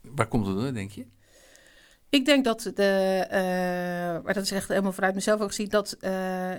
Waar 0.00 0.28
komt 0.28 0.46
het 0.46 0.56
door, 0.56 0.72
denk 0.72 0.90
je? 0.90 1.06
Ik 2.08 2.24
denk 2.24 2.44
dat 2.44 2.70
de, 2.74 3.24
uh, 3.30 4.24
maar 4.24 4.34
dat 4.34 4.42
is 4.42 4.50
echt 4.50 4.68
helemaal 4.68 4.92
vanuit 4.92 5.14
mezelf 5.14 5.40
ook 5.40 5.48
gezien, 5.48 5.68
dat 5.68 5.96
uh, 6.00 6.10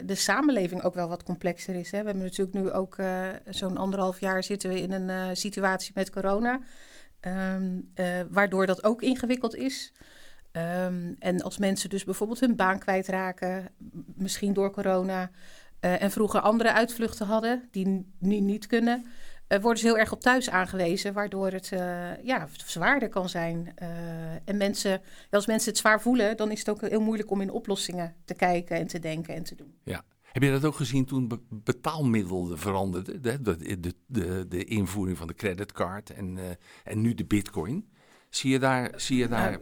de 0.05 0.15
samenleving 0.15 0.83
ook 0.83 0.93
wel 0.93 1.07
wat 1.07 1.23
complexer 1.23 1.75
is. 1.75 1.91
Hè. 1.91 1.99
We 1.99 2.05
hebben 2.05 2.23
natuurlijk 2.23 2.57
nu 2.57 2.71
ook 2.71 2.97
uh, 2.97 3.27
zo'n 3.49 3.77
anderhalf 3.77 4.19
jaar 4.19 4.43
zitten 4.43 4.69
we 4.69 4.81
in 4.81 4.91
een 4.91 5.37
situatie 5.37 5.91
met 5.95 6.09
corona, 6.09 6.59
um, 7.21 7.91
waardoor 8.29 8.65
dat 8.65 8.83
ook 8.83 9.01
ingewikkeld 9.01 9.55
is. 9.55 9.93
Um, 10.51 11.15
en 11.19 11.41
als 11.41 11.57
mensen 11.57 11.89
dus 11.89 12.03
bijvoorbeeld 12.03 12.39
hun 12.39 12.55
baan 12.55 12.79
kwijtraken, 12.79 13.69
misschien 14.15 14.53
door 14.53 14.71
corona, 14.71 15.31
en 15.79 16.11
vroeger 16.11 16.39
andere 16.39 16.73
uitvluchten 16.73 17.25
hadden 17.25 17.67
die 17.71 18.13
nu 18.19 18.39
niet 18.39 18.67
kunnen, 18.67 19.05
uh, 19.49 19.59
worden 19.59 19.79
ze 19.79 19.87
heel 19.87 19.97
erg 19.97 20.11
op 20.11 20.21
thuis 20.21 20.49
aangewezen, 20.49 21.13
waardoor 21.13 21.51
het 21.51 21.71
uh, 21.73 22.23
ja, 22.23 22.47
zwaarder 22.65 23.09
kan 23.09 23.29
zijn. 23.29 23.73
Uh, 23.81 23.87
en 24.45 24.57
mensen, 24.57 25.01
als 25.29 25.47
mensen 25.47 25.69
het 25.69 25.79
zwaar 25.79 26.01
voelen, 26.01 26.37
dan 26.37 26.51
is 26.51 26.59
het 26.59 26.69
ook 26.69 26.81
heel 26.81 27.01
moeilijk 27.01 27.31
om 27.31 27.41
in 27.41 27.51
oplossingen 27.51 28.15
te 28.25 28.33
kijken 28.33 28.77
en 28.77 28.87
te 28.87 28.99
denken 28.99 29.35
en 29.35 29.43
te 29.43 29.55
doen. 29.55 29.73
Ja. 29.83 30.03
Heb 30.21 30.43
je 30.43 30.51
dat 30.51 30.65
ook 30.65 30.75
gezien 30.75 31.05
toen 31.05 31.27
be 31.27 31.39
betaalmiddelen 31.49 32.59
veranderden? 32.59 33.21
De, 33.21 33.41
de, 33.41 33.79
de, 33.79 33.93
de, 34.05 34.47
de 34.47 34.63
invoering 34.63 35.17
van 35.17 35.27
de 35.27 35.33
creditcard 35.33 36.09
en, 36.09 36.37
en 36.83 37.01
nu 37.01 37.13
de 37.13 37.25
bitcoin. 37.25 37.89
Zie 38.29 38.51
je 38.51 38.59
daar... 38.59 38.91
Zie 38.95 39.17
je 39.17 39.27
daar... 39.27 39.59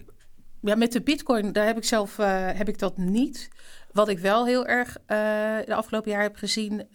ja, 0.62 0.76
met 0.76 0.92
de 0.92 1.02
bitcoin, 1.02 1.52
daar 1.52 1.66
heb 1.66 1.78
ik 1.78 1.84
zelf 1.84 2.18
heb 2.18 2.70
ik 2.70 2.80
dat 2.80 2.98
niet. 2.98 3.50
Wat 3.96 4.10
ik 4.10 4.20
wel 4.20 4.46
heel 4.46 4.66
erg 4.66 4.98
uh, 4.98 5.06
de 5.66 5.76
afgelopen 5.76 6.12
jaar 6.12 6.22
heb 6.22 6.36
gezien, 6.36 6.88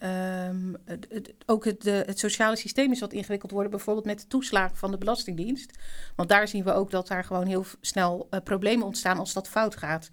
het, 0.85 1.33
ook 1.45 1.65
het, 1.65 1.81
de, 1.81 2.03
het 2.05 2.19
sociale 2.19 2.55
systeem 2.55 2.91
is 2.91 2.99
wat 2.99 3.13
ingewikkeld 3.13 3.51
worden, 3.51 3.71
bijvoorbeeld 3.71 4.05
met 4.05 4.19
de 4.19 4.27
toeslagen 4.27 4.77
van 4.77 4.91
de 4.91 4.97
Belastingdienst. 4.97 5.77
Want 6.15 6.29
daar 6.29 6.47
zien 6.47 6.63
we 6.63 6.73
ook 6.73 6.91
dat 6.91 7.07
daar 7.07 7.23
gewoon 7.23 7.45
heel 7.45 7.65
snel 7.81 8.27
uh, 8.29 8.39
problemen 8.43 8.85
ontstaan 8.85 9.17
als 9.17 9.33
dat 9.33 9.47
fout 9.47 9.75
gaat. 9.75 10.09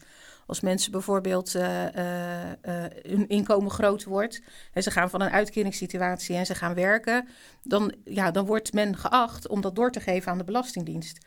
Als 0.46 0.60
mensen 0.60 0.92
bijvoorbeeld 0.92 1.54
uh, 1.54 1.62
hun 3.02 3.28
inkomen 3.28 3.70
groot 3.70 4.04
wordt 4.04 4.42
en 4.72 4.82
ze 4.82 4.90
gaan 4.90 5.10
van 5.10 5.20
een 5.20 5.30
uitkeringssituatie 5.30 6.36
en 6.36 6.46
ze 6.46 6.54
gaan 6.54 6.74
werken, 6.74 7.28
dan, 7.62 7.94
ja, 8.04 8.30
dan 8.30 8.46
wordt 8.46 8.72
men 8.72 8.96
geacht 8.96 9.48
om 9.48 9.60
dat 9.60 9.74
door 9.74 9.90
te 9.90 10.00
geven 10.00 10.32
aan 10.32 10.38
de 10.38 10.44
Belastingdienst. 10.44 11.26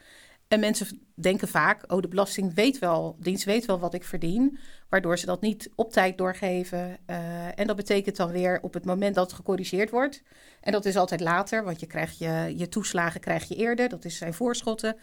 En 0.51 0.59
mensen 0.59 1.01
denken 1.15 1.47
vaak, 1.47 1.91
oh, 1.91 2.01
de 2.01 2.07
belasting 2.07 2.53
weet 2.53 2.79
wel, 2.79 3.15
dienst 3.19 3.43
weet 3.43 3.65
wel 3.65 3.79
wat 3.79 3.93
ik 3.93 4.03
verdien, 4.03 4.59
waardoor 4.91 5.17
ze 5.17 5.25
dat 5.25 5.41
niet 5.41 5.69
op 5.75 5.91
tijd 5.91 6.17
doorgeven. 6.17 6.97
Uh, 7.07 7.59
en 7.59 7.67
dat 7.67 7.75
betekent 7.75 8.15
dan 8.15 8.31
weer 8.31 8.59
op 8.61 8.73
het 8.73 8.85
moment 8.85 9.15
dat 9.15 9.25
het 9.25 9.35
gecorrigeerd 9.35 9.89
wordt. 9.89 10.23
En 10.61 10.71
dat 10.71 10.85
is 10.85 10.97
altijd 10.97 11.19
later, 11.19 11.63
want 11.63 11.79
je 11.79 11.85
krijgt 11.85 12.17
je, 12.17 12.53
je 12.57 12.69
toeslagen 12.69 13.19
krijg 13.19 13.47
je 13.47 13.55
eerder, 13.55 13.89
dat 13.89 14.05
is 14.05 14.17
zijn 14.17 14.33
voorschotten. 14.33 14.97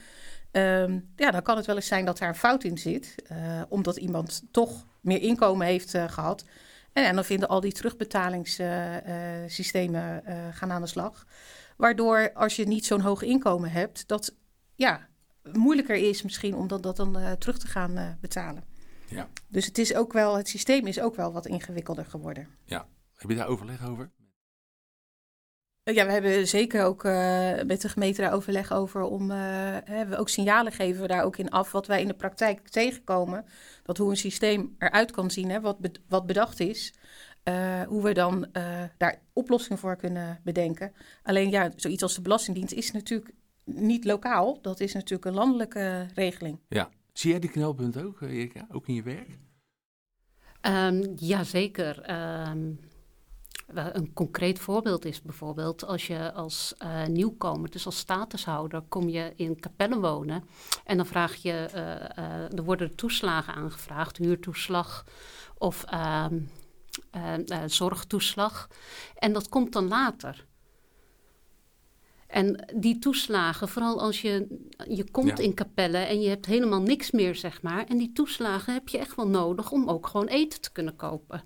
Um, 0.52 1.12
ja, 1.16 1.30
dan 1.30 1.42
kan 1.42 1.56
het 1.56 1.66
wel 1.66 1.76
eens 1.76 1.86
zijn 1.86 2.04
dat 2.04 2.18
daar 2.18 2.28
een 2.28 2.34
fout 2.34 2.64
in 2.64 2.78
zit, 2.78 3.14
uh, 3.32 3.62
omdat 3.68 3.96
iemand 3.96 4.42
toch 4.50 4.86
meer 5.00 5.22
inkomen 5.22 5.66
heeft 5.66 5.94
uh, 5.94 6.08
gehad. 6.08 6.44
En, 6.92 7.14
dan 7.14 7.24
vinden 7.24 7.48
al 7.48 7.60
die 7.60 7.72
terugbetalingssystemen 7.72 10.22
gaan 10.52 10.72
aan 10.72 10.82
de 10.82 10.88
slag. 10.88 11.26
Waardoor 11.76 12.30
als 12.34 12.56
je 12.56 12.66
niet 12.66 12.86
zo'n 12.86 13.00
hoog 13.00 13.22
inkomen 13.22 13.70
hebt, 13.70 14.08
dat 14.08 14.34
ja, 14.74 15.08
moeilijker 15.52 15.96
is 15.96 16.22
misschien 16.22 16.54
om 16.54 16.68
dat, 16.68 16.82
dat 16.82 16.96
dan 16.96 17.18
terug 17.38 17.58
te 17.58 17.66
gaan 17.66 18.18
betalen. 18.20 18.77
Ja. 19.08 19.28
Dus 19.48 19.66
het, 19.66 19.78
is 19.78 19.94
ook 19.94 20.12
wel, 20.12 20.36
het 20.36 20.48
systeem 20.48 20.86
is 20.86 21.00
ook 21.00 21.14
wel 21.14 21.32
wat 21.32 21.46
ingewikkelder 21.46 22.04
geworden. 22.04 22.48
Ja. 22.64 22.88
Heb 23.14 23.30
je 23.30 23.36
daar 23.36 23.46
overleg 23.46 23.86
over? 23.88 24.10
Ja, 25.82 26.06
we 26.06 26.12
hebben 26.12 26.48
zeker 26.48 26.84
ook 26.84 27.04
uh, 27.04 27.62
met 27.66 27.80
de 27.80 27.88
gemeente 27.88 28.20
daar 28.20 28.32
overleg 28.32 28.72
over 28.72 29.02
om 29.02 29.22
uh, 29.30 29.76
we 30.08 30.16
ook 30.16 30.28
signalen 30.28 30.72
geven 30.72 31.02
we 31.02 31.08
daar 31.08 31.24
ook 31.24 31.36
in 31.36 31.50
af 31.50 31.72
wat 31.72 31.86
wij 31.86 32.00
in 32.00 32.08
de 32.08 32.14
praktijk 32.14 32.68
tegenkomen. 32.68 33.44
Dat 33.82 33.96
hoe 33.96 34.10
een 34.10 34.16
systeem 34.16 34.74
eruit 34.78 35.10
kan 35.10 35.30
zien, 35.30 35.50
hè, 35.50 35.60
wat, 35.60 35.76
wat 36.08 36.26
bedacht 36.26 36.60
is. 36.60 36.94
Uh, 37.44 37.82
hoe 37.82 38.02
we 38.02 38.12
dan 38.12 38.46
daar 38.96 39.22
oplossingen 39.32 39.78
voor 39.78 39.96
kunnen 39.96 40.40
bedenken. 40.44 40.92
Alleen 41.22 41.50
ja, 41.50 41.70
zoiets 41.76 42.02
als 42.02 42.14
de 42.14 42.20
Belastingdienst 42.20 42.72
is 42.72 42.92
natuurlijk 42.92 43.34
niet 43.64 44.04
lokaal. 44.04 44.60
Dat 44.62 44.80
is 44.80 44.92
natuurlijk 44.92 45.24
een 45.24 45.34
landelijke 45.34 46.06
regeling. 46.14 46.60
Ja, 46.68 46.90
zie 47.18 47.30
jij 47.30 47.40
die 47.40 47.50
knelpunt 47.50 48.02
ook, 48.02 48.20
Erika, 48.20 48.66
ook 48.70 48.88
in 48.88 48.94
je 48.94 49.02
werk? 49.02 49.38
Um, 50.62 51.12
ja, 51.16 51.44
zeker. 51.44 52.10
Um, 52.50 52.80
een 53.66 54.12
concreet 54.12 54.58
voorbeeld 54.58 55.04
is 55.04 55.22
bijvoorbeeld 55.22 55.84
als 55.84 56.06
je 56.06 56.32
als 56.32 56.74
uh, 56.82 57.06
nieuwkomer, 57.06 57.70
dus 57.70 57.86
als 57.86 57.98
statushouder, 57.98 58.80
kom 58.80 59.08
je 59.08 59.32
in 59.36 59.60
Capelle 59.60 60.00
wonen 60.00 60.44
en 60.84 60.96
dan 60.96 61.06
vraag 61.06 61.34
je, 61.34 61.68
uh, 61.74 62.58
er 62.58 62.64
worden 62.64 62.94
toeslagen 62.94 63.54
aangevraagd, 63.54 64.16
huurtoeslag 64.16 65.04
of 65.58 65.84
ehm, 65.84 66.40
zorgtoeslag. 67.66 68.68
En 69.14 69.32
dat 69.32 69.48
komt 69.48 69.72
dan 69.72 69.88
later. 69.88 70.47
En 72.28 72.64
die 72.74 72.98
toeslagen, 72.98 73.68
vooral 73.68 74.00
als 74.00 74.20
je, 74.20 74.46
je 74.88 75.10
komt 75.10 75.38
in 75.38 75.54
Capelle 75.54 75.98
en 75.98 76.20
je 76.20 76.28
hebt 76.28 76.46
helemaal 76.46 76.80
niks 76.82 77.10
meer, 77.10 77.34
zeg 77.34 77.62
maar. 77.62 77.86
En 77.86 77.98
die 77.98 78.12
toeslagen 78.12 78.72
heb 78.72 78.88
je 78.88 78.98
echt 78.98 79.16
wel 79.16 79.28
nodig 79.28 79.72
om 79.72 79.88
ook 79.88 80.06
gewoon 80.06 80.26
eten 80.26 80.60
te 80.60 80.72
kunnen 80.72 80.96
kopen. 80.96 81.42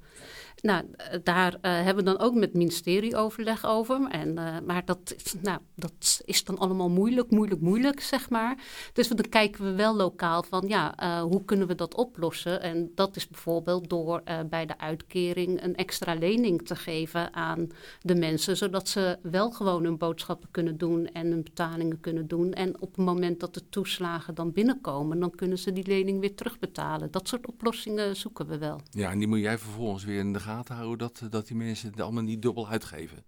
Nou, 0.63 0.85
eh, 0.97 1.19
daar 1.23 1.53
uh, 1.53 1.61
hebben 1.61 2.05
we 2.05 2.11
dan 2.11 2.19
ook 2.19 2.35
met 2.35 2.43
het 2.43 2.53
ministerie 2.53 3.17
overleg 3.17 3.67
over. 3.67 4.09
En, 4.09 4.29
uh, 4.29 4.57
maar 4.67 4.85
dat, 4.85 5.17
nou, 5.41 5.59
dat 5.75 6.23
is 6.25 6.45
dan 6.45 6.59
allemaal 6.59 6.91
moeilijk, 6.91 7.31
moeilijk, 7.31 7.61
moeilijk, 7.61 8.01
zeg 8.01 8.31
maar. 8.31 8.59
Dus 8.93 9.09
dan 9.09 9.29
kijken 9.29 9.65
we 9.65 9.73
wel 9.73 9.97
lokaal 9.97 10.43
van, 10.43 10.65
ja, 10.69 10.95
hoe 11.23 11.45
kunnen 11.45 11.67
we 11.67 11.75
dat 11.75 11.95
oplossen? 11.95 12.61
En 12.61 12.93
dat 12.95 13.17
is 13.17 13.29
bijvoorbeeld 13.29 13.89
door 13.89 14.23
bij 14.51 14.67
de 14.67 14.79
uitkering 14.79 15.63
een 15.63 15.77
extra 15.77 16.15
lening 16.15 16.67
te 16.67 16.77
geven 16.77 17.35
aan 17.35 17.69
de 18.01 18.15
mensen, 18.15 18.57
zodat 18.57 18.89
ze 18.89 19.19
wel 19.23 19.51
gewoon 19.51 19.85
hun 19.85 19.99
boodschappen 19.99 20.49
kunnen 20.51 20.79
doen 20.79 21.07
en 21.07 21.31
hun 21.31 21.43
betalingen 21.43 22.01
kunnen 22.01 22.29
doen. 22.29 22.53
En 22.53 22.81
op 22.81 22.97
het 22.97 23.05
moment 23.05 23.41
dat 23.41 23.55
de 23.55 23.69
toeslagen 23.69 24.35
dan 24.35 24.53
binnenkomen, 24.53 25.21
dan 25.21 25.31
kunnen 25.31 25.59
ze 25.59 25.73
die 25.73 25.87
lening 25.87 26.21
weer 26.21 26.35
terugbetalen. 26.35 27.11
Dat 27.11 27.29
soort 27.29 27.47
oplossingen 27.47 28.17
zoeken 28.17 28.47
we 28.47 28.59
wel. 28.59 28.81
Ja, 28.91 29.11
en 29.11 29.19
die 29.19 29.29
moet 29.29 29.41
jij 29.41 29.59
vervolgens 29.59 30.05
weer 30.05 30.19
in 30.19 30.33
de 30.33 30.39
gaten 30.39 30.52
gaten 30.53 30.75
houden 30.75 30.99
dat, 30.99 31.33
dat 31.33 31.47
die 31.47 31.57
mensen 31.57 31.91
het 31.91 32.01
allemaal 32.01 32.23
niet 32.23 32.43
dubbel 32.43 32.69
uitgeven. 32.69 33.25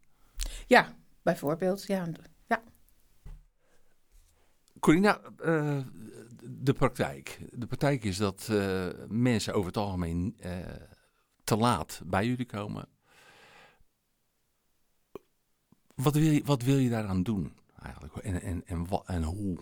Ja, 0.66 0.96
bijvoorbeeld. 1.22 1.86
Ja. 1.86 2.06
ja. 2.48 2.62
Corina, 4.80 5.20
uh, 5.44 5.78
de 6.42 6.72
praktijk. 6.72 7.40
De 7.52 7.66
praktijk 7.66 8.04
is 8.04 8.16
dat 8.16 8.48
uh, 8.50 8.88
mensen 9.08 9.54
over 9.54 9.66
het 9.66 9.76
algemeen 9.76 10.36
uh, 10.40 10.50
te 11.44 11.56
laat 11.56 12.00
bij 12.04 12.26
jullie 12.26 12.46
komen. 12.46 12.88
Wat 15.94 16.14
wil 16.14 16.22
je, 16.22 16.44
wat 16.44 16.62
wil 16.62 16.76
je 16.76 16.90
daaraan 16.90 17.22
doen 17.22 17.56
eigenlijk? 17.82 18.16
En, 18.16 18.42
en, 18.42 18.62
en, 18.66 18.86
en 19.06 19.22
hoe? 19.22 19.58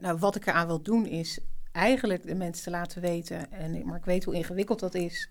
nou, 0.00 0.18
wat 0.18 0.36
ik 0.36 0.46
eraan 0.46 0.66
wil 0.66 0.82
doen 0.82 1.06
is 1.06 1.40
eigenlijk 1.72 2.26
de 2.26 2.34
mensen 2.34 2.64
te 2.64 2.70
laten 2.70 3.00
weten. 3.00 3.52
En, 3.52 3.86
maar 3.86 3.96
ik 3.96 4.04
weet 4.04 4.24
hoe 4.24 4.34
ingewikkeld 4.34 4.80
dat 4.80 4.94
is 4.94 5.30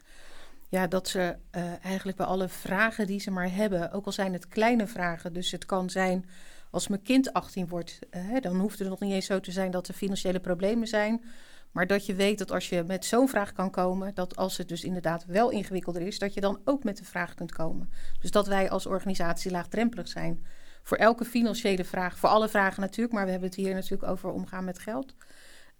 ja, 0.71 0.87
dat 0.87 1.07
ze 1.07 1.35
uh, 1.51 1.85
eigenlijk 1.85 2.17
bij 2.17 2.25
alle 2.25 2.47
vragen 2.47 3.07
die 3.07 3.19
ze 3.19 3.31
maar 3.31 3.53
hebben, 3.53 3.91
ook 3.91 4.05
al 4.05 4.11
zijn 4.11 4.33
het 4.33 4.47
kleine 4.47 4.87
vragen, 4.87 5.33
dus 5.33 5.51
het 5.51 5.65
kan 5.65 5.89
zijn 5.89 6.25
als 6.69 6.87
mijn 6.87 7.01
kind 7.01 7.33
18 7.33 7.67
wordt, 7.67 7.99
uh, 8.11 8.39
dan 8.41 8.59
hoeft 8.59 8.79
het 8.79 8.89
nog 8.89 8.99
niet 8.99 9.13
eens 9.13 9.25
zo 9.25 9.39
te 9.39 9.51
zijn 9.51 9.71
dat 9.71 9.87
er 9.87 9.93
financiële 9.93 10.39
problemen 10.39 10.87
zijn. 10.87 11.23
Maar 11.71 11.87
dat 11.87 12.05
je 12.05 12.15
weet 12.15 12.37
dat 12.37 12.51
als 12.51 12.69
je 12.69 12.83
met 12.83 13.05
zo'n 13.05 13.29
vraag 13.29 13.53
kan 13.53 13.71
komen, 13.71 14.13
dat 14.13 14.35
als 14.35 14.57
het 14.57 14.67
dus 14.67 14.83
inderdaad 14.83 15.25
wel 15.25 15.49
ingewikkelder 15.49 16.01
is, 16.01 16.19
dat 16.19 16.33
je 16.33 16.41
dan 16.41 16.61
ook 16.65 16.83
met 16.83 16.97
de 16.97 17.05
vraag 17.05 17.33
kunt 17.33 17.51
komen. 17.51 17.89
Dus 18.19 18.31
dat 18.31 18.47
wij 18.47 18.69
als 18.69 18.85
organisatie 18.85 19.51
laagdrempelig 19.51 20.07
zijn. 20.07 20.45
Voor 20.83 20.97
elke 20.97 21.25
financiële 21.25 21.83
vraag, 21.83 22.17
voor 22.17 22.29
alle 22.29 22.49
vragen 22.49 22.81
natuurlijk, 22.81 23.13
maar 23.13 23.25
we 23.25 23.31
hebben 23.31 23.49
het 23.49 23.57
hier 23.57 23.73
natuurlijk 23.73 24.11
over 24.11 24.31
omgaan 24.31 24.63
met 24.63 24.79
geld. 24.79 25.15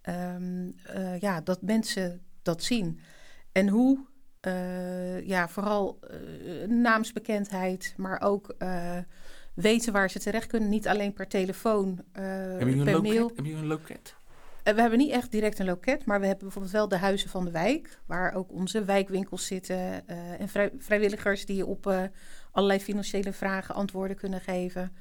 Um, 0.10 0.75
uh, 0.95 1.19
ja, 1.19 1.41
dat 1.41 1.62
mensen 1.62 2.21
dat 2.41 2.63
zien. 2.63 3.00
En 3.51 3.67
hoe 3.67 4.10
uh, 4.48 5.27
ja, 5.27 5.48
vooral 5.48 6.00
uh, 6.41 6.67
naamsbekendheid, 6.67 7.93
maar 7.98 8.21
ook 8.21 8.55
uh, 8.60 8.98
weten 9.53 9.93
waar 9.93 10.10
ze 10.10 10.19
terecht 10.19 10.48
kunnen. 10.48 10.69
Niet 10.69 10.88
alleen 10.88 11.13
per 11.13 11.27
telefoon, 11.27 12.03
per 12.12 12.24
mail. 12.24 12.57
Hebben 12.57 13.36
jullie 13.36 13.55
een 13.55 13.67
loket? 13.67 14.15
we 14.63 14.81
hebben 14.81 15.00
niet 15.00 15.12
echt 15.12 15.31
direct 15.31 15.60
een 15.60 15.65
loket, 15.65 16.05
maar 16.05 16.19
we 16.19 16.25
hebben 16.25 16.43
bijvoorbeeld 16.43 16.74
wel 16.74 16.88
de 16.88 16.98
huizen 16.98 17.29
van 17.29 17.45
de 17.45 17.51
wijk, 17.51 18.00
waar 18.05 18.33
ook 18.33 18.51
onze 18.51 18.83
wijkwinkels 18.83 19.45
zitten 19.45 20.07
en 20.39 20.50
vrij, 20.50 20.71
vrijwilligers 20.77 21.45
die 21.45 21.65
op 21.65 22.10
allerlei 22.51 22.79
financiële 22.79 23.33
vragen 23.33 23.75
antwoorden 23.75 24.17
kunnen 24.17 24.41
geven. 24.41 24.95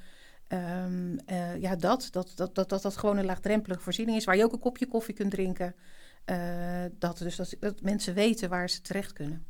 Um, 0.47 1.19
ja, 1.59 1.75
dat 1.75 2.07
dat, 2.11 2.31
dat, 2.35 2.55
dat, 2.55 2.69
dat 2.69 2.81
dat 2.81 2.97
gewoon 2.97 3.17
een 3.17 3.25
laagdrempelige 3.25 3.81
voorziening 3.81 4.17
is, 4.17 4.25
waar 4.25 4.37
je 4.37 4.43
ook 4.43 4.53
een 4.53 4.59
kopje 4.59 4.87
koffie 4.87 5.15
kunt 5.15 5.31
drinken. 5.31 5.75
Uh, 6.25 6.85
dat, 6.91 7.17
dus 7.17 7.35
dat, 7.35 7.81
mensen 7.81 8.13
weten 8.13 8.49
waar 8.49 8.69
ze 8.69 8.81
terecht 8.81 9.13
kunnen. 9.13 9.45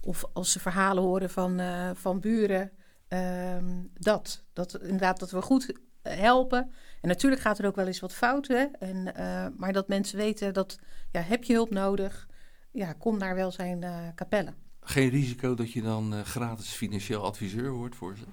Of 0.00 0.24
als 0.32 0.52
ze 0.52 0.60
verhalen 0.60 1.02
horen 1.02 1.30
van, 1.30 1.60
uh, 1.60 1.90
van 1.94 2.20
buren, 2.20 2.72
uh, 3.08 3.56
dat. 3.94 4.44
dat. 4.52 4.80
Inderdaad, 4.82 5.18
dat 5.18 5.30
we 5.30 5.42
goed 5.42 5.72
helpen. 6.02 6.70
En 7.00 7.08
natuurlijk 7.08 7.42
gaat 7.42 7.58
er 7.58 7.66
ook 7.66 7.76
wel 7.76 7.86
eens 7.86 8.00
wat 8.00 8.14
fout, 8.14 8.46
hè? 8.46 8.64
En, 8.78 8.96
uh, 8.96 9.46
maar 9.56 9.72
dat 9.72 9.88
mensen 9.88 10.18
weten 10.18 10.54
dat, 10.54 10.78
ja, 11.10 11.20
heb 11.20 11.44
je 11.44 11.52
hulp 11.52 11.70
nodig? 11.70 12.28
Ja, 12.70 12.92
kom 12.92 13.18
naar 13.18 13.34
welzijn 13.34 14.12
Capelle. 14.14 14.54
Geen 14.80 15.08
risico 15.08 15.54
dat 15.54 15.72
je 15.72 15.82
dan 15.82 16.24
gratis 16.24 16.68
financieel 16.70 17.24
adviseur 17.24 17.70
wordt 17.70 17.96
voor 17.96 18.16
ze? 18.16 18.24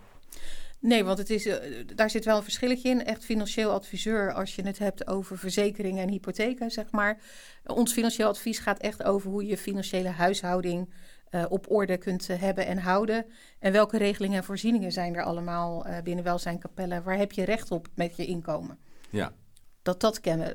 Nee, 0.84 1.04
want 1.04 1.18
het 1.18 1.30
is, 1.30 1.46
uh, 1.46 1.56
daar 1.96 2.10
zit 2.10 2.26
wel 2.26 2.38
een 2.38 2.44
verschilletje 2.44 2.90
in. 2.90 3.06
Echt 3.06 3.26
financieel 3.26 3.72
adviseur 3.72 4.34
als 4.34 4.56
je 4.56 4.62
het 4.62 4.80
hebt 4.80 5.08
over 5.08 5.38
verzekeringen 5.38 6.04
en 6.04 6.10
hypotheken, 6.10 6.72
zeg 6.72 6.92
maar. 6.92 7.22
Ons 7.66 7.94
financieel 7.94 8.28
advies 8.28 8.60
gaat 8.60 8.80
echt 8.80 9.04
over 9.04 9.30
hoe 9.30 9.46
je 9.46 9.58
financiële 9.58 10.10
huishouding 10.10 10.94
uh, 11.32 11.46
op 11.50 11.72
orde 11.72 11.98
kunt 11.98 12.30
uh, 12.30 12.42
hebben 12.42 12.66
en 12.66 12.78
houden. 12.78 13.26
En 13.60 13.72
welke 13.72 13.98
regelingen 13.98 14.38
en 14.38 14.44
voorzieningen 14.44 14.92
zijn 14.92 15.16
er 15.16 15.24
allemaal 15.24 15.86
binnen 16.04 16.24
welzijnkapellen? 16.24 17.04
Waar 17.04 17.18
heb 17.18 17.32
je 17.32 17.44
recht 17.44 17.72
op 17.72 17.88
met 17.96 18.16
je 18.16 18.26
inkomen? 18.26 18.78
Ja. 19.10 19.34
Dat 19.82 20.00
dat 20.00 20.20
ken, 20.20 20.54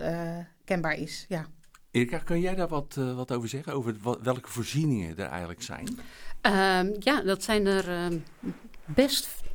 kenbaar 0.64 0.94
is, 0.94 1.24
ja. 1.28 1.46
Erika, 1.90 2.18
kan 2.18 2.40
jij 2.40 2.54
daar 2.54 2.68
wat, 2.68 2.94
wat 2.94 3.32
over 3.32 3.48
zeggen? 3.48 3.72
Over 3.72 3.96
wat, 4.00 4.18
welke 4.22 4.48
voorzieningen 4.48 5.16
er 5.18 5.28
eigenlijk 5.28 5.62
zijn? 5.62 5.86
Um, 5.86 6.94
ja, 6.98 7.22
dat 7.22 7.42
zijn 7.42 7.66
er 7.66 7.88
ehm, 7.88 8.18
best 8.86 9.46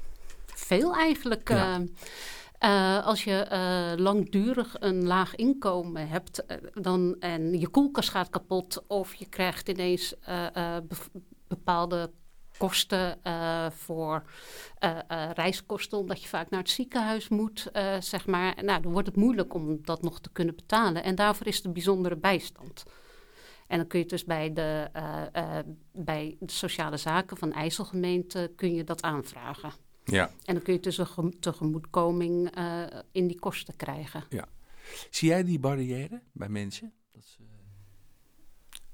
veel 0.79 0.93
eigenlijk. 0.95 1.49
Ja. 1.49 1.81
Uh, 2.63 3.05
als 3.05 3.23
je 3.23 3.47
uh, 3.51 4.03
langdurig 4.03 4.75
een 4.79 5.05
laag 5.05 5.35
inkomen 5.35 6.07
hebt 6.07 6.43
dan, 6.73 7.15
en 7.19 7.59
je 7.59 7.67
koelkast 7.67 8.09
gaat 8.09 8.29
kapot 8.29 8.83
of 8.87 9.13
je 9.13 9.25
krijgt 9.25 9.69
ineens 9.69 10.15
be 10.23 10.95
bepaalde 11.47 12.11
kosten 12.57 13.19
voor 13.71 14.23
reiskosten, 15.33 15.97
omdat 15.97 16.21
je 16.21 16.27
vaak 16.27 16.49
naar 16.49 16.59
het 16.59 16.69
ziekenhuis 16.69 17.29
moet, 17.29 17.71
zeg 17.99 18.25
maar. 18.25 18.63
Nou, 18.63 18.81
dan 18.81 18.91
wordt 18.91 19.07
het 19.07 19.15
moeilijk 19.15 19.53
om 19.53 19.79
dat 19.81 20.01
nog 20.01 20.19
te 20.19 20.29
kunnen 20.31 20.55
betalen. 20.55 21.03
En 21.03 21.15
daarvoor 21.15 21.47
is 21.47 21.61
de 21.61 21.69
bijzondere 21.69 22.15
bijstand. 22.15 22.83
En 23.67 23.77
dan 23.77 23.87
kun 23.87 23.99
je 23.99 24.05
dus 24.05 24.23
bij 24.23 24.53
de, 24.53 24.89
bij 25.91 26.37
de 26.39 26.51
sociale 26.51 26.97
zaken 26.97 27.37
van 27.37 27.53
IJsselgemeente 27.53 28.51
kun 28.55 28.73
je 28.73 28.83
dat 28.83 29.01
aanvragen. 29.01 29.71
Ja. 30.05 30.31
En 30.45 30.53
dan 30.53 30.63
kun 30.63 30.73
je 30.73 30.79
dus 30.79 30.97
een 30.97 31.39
tegemoetkoming 31.39 32.57
uh, 32.57 32.85
in 33.11 33.27
die 33.27 33.39
kosten 33.39 33.75
krijgen. 33.75 34.23
Ja. 34.29 34.47
Zie 35.09 35.29
jij 35.29 35.43
die 35.43 35.59
barrière 35.59 36.21
bij 36.31 36.49
mensen? 36.49 36.93
Dat 37.11 37.23
ze... 37.25 37.39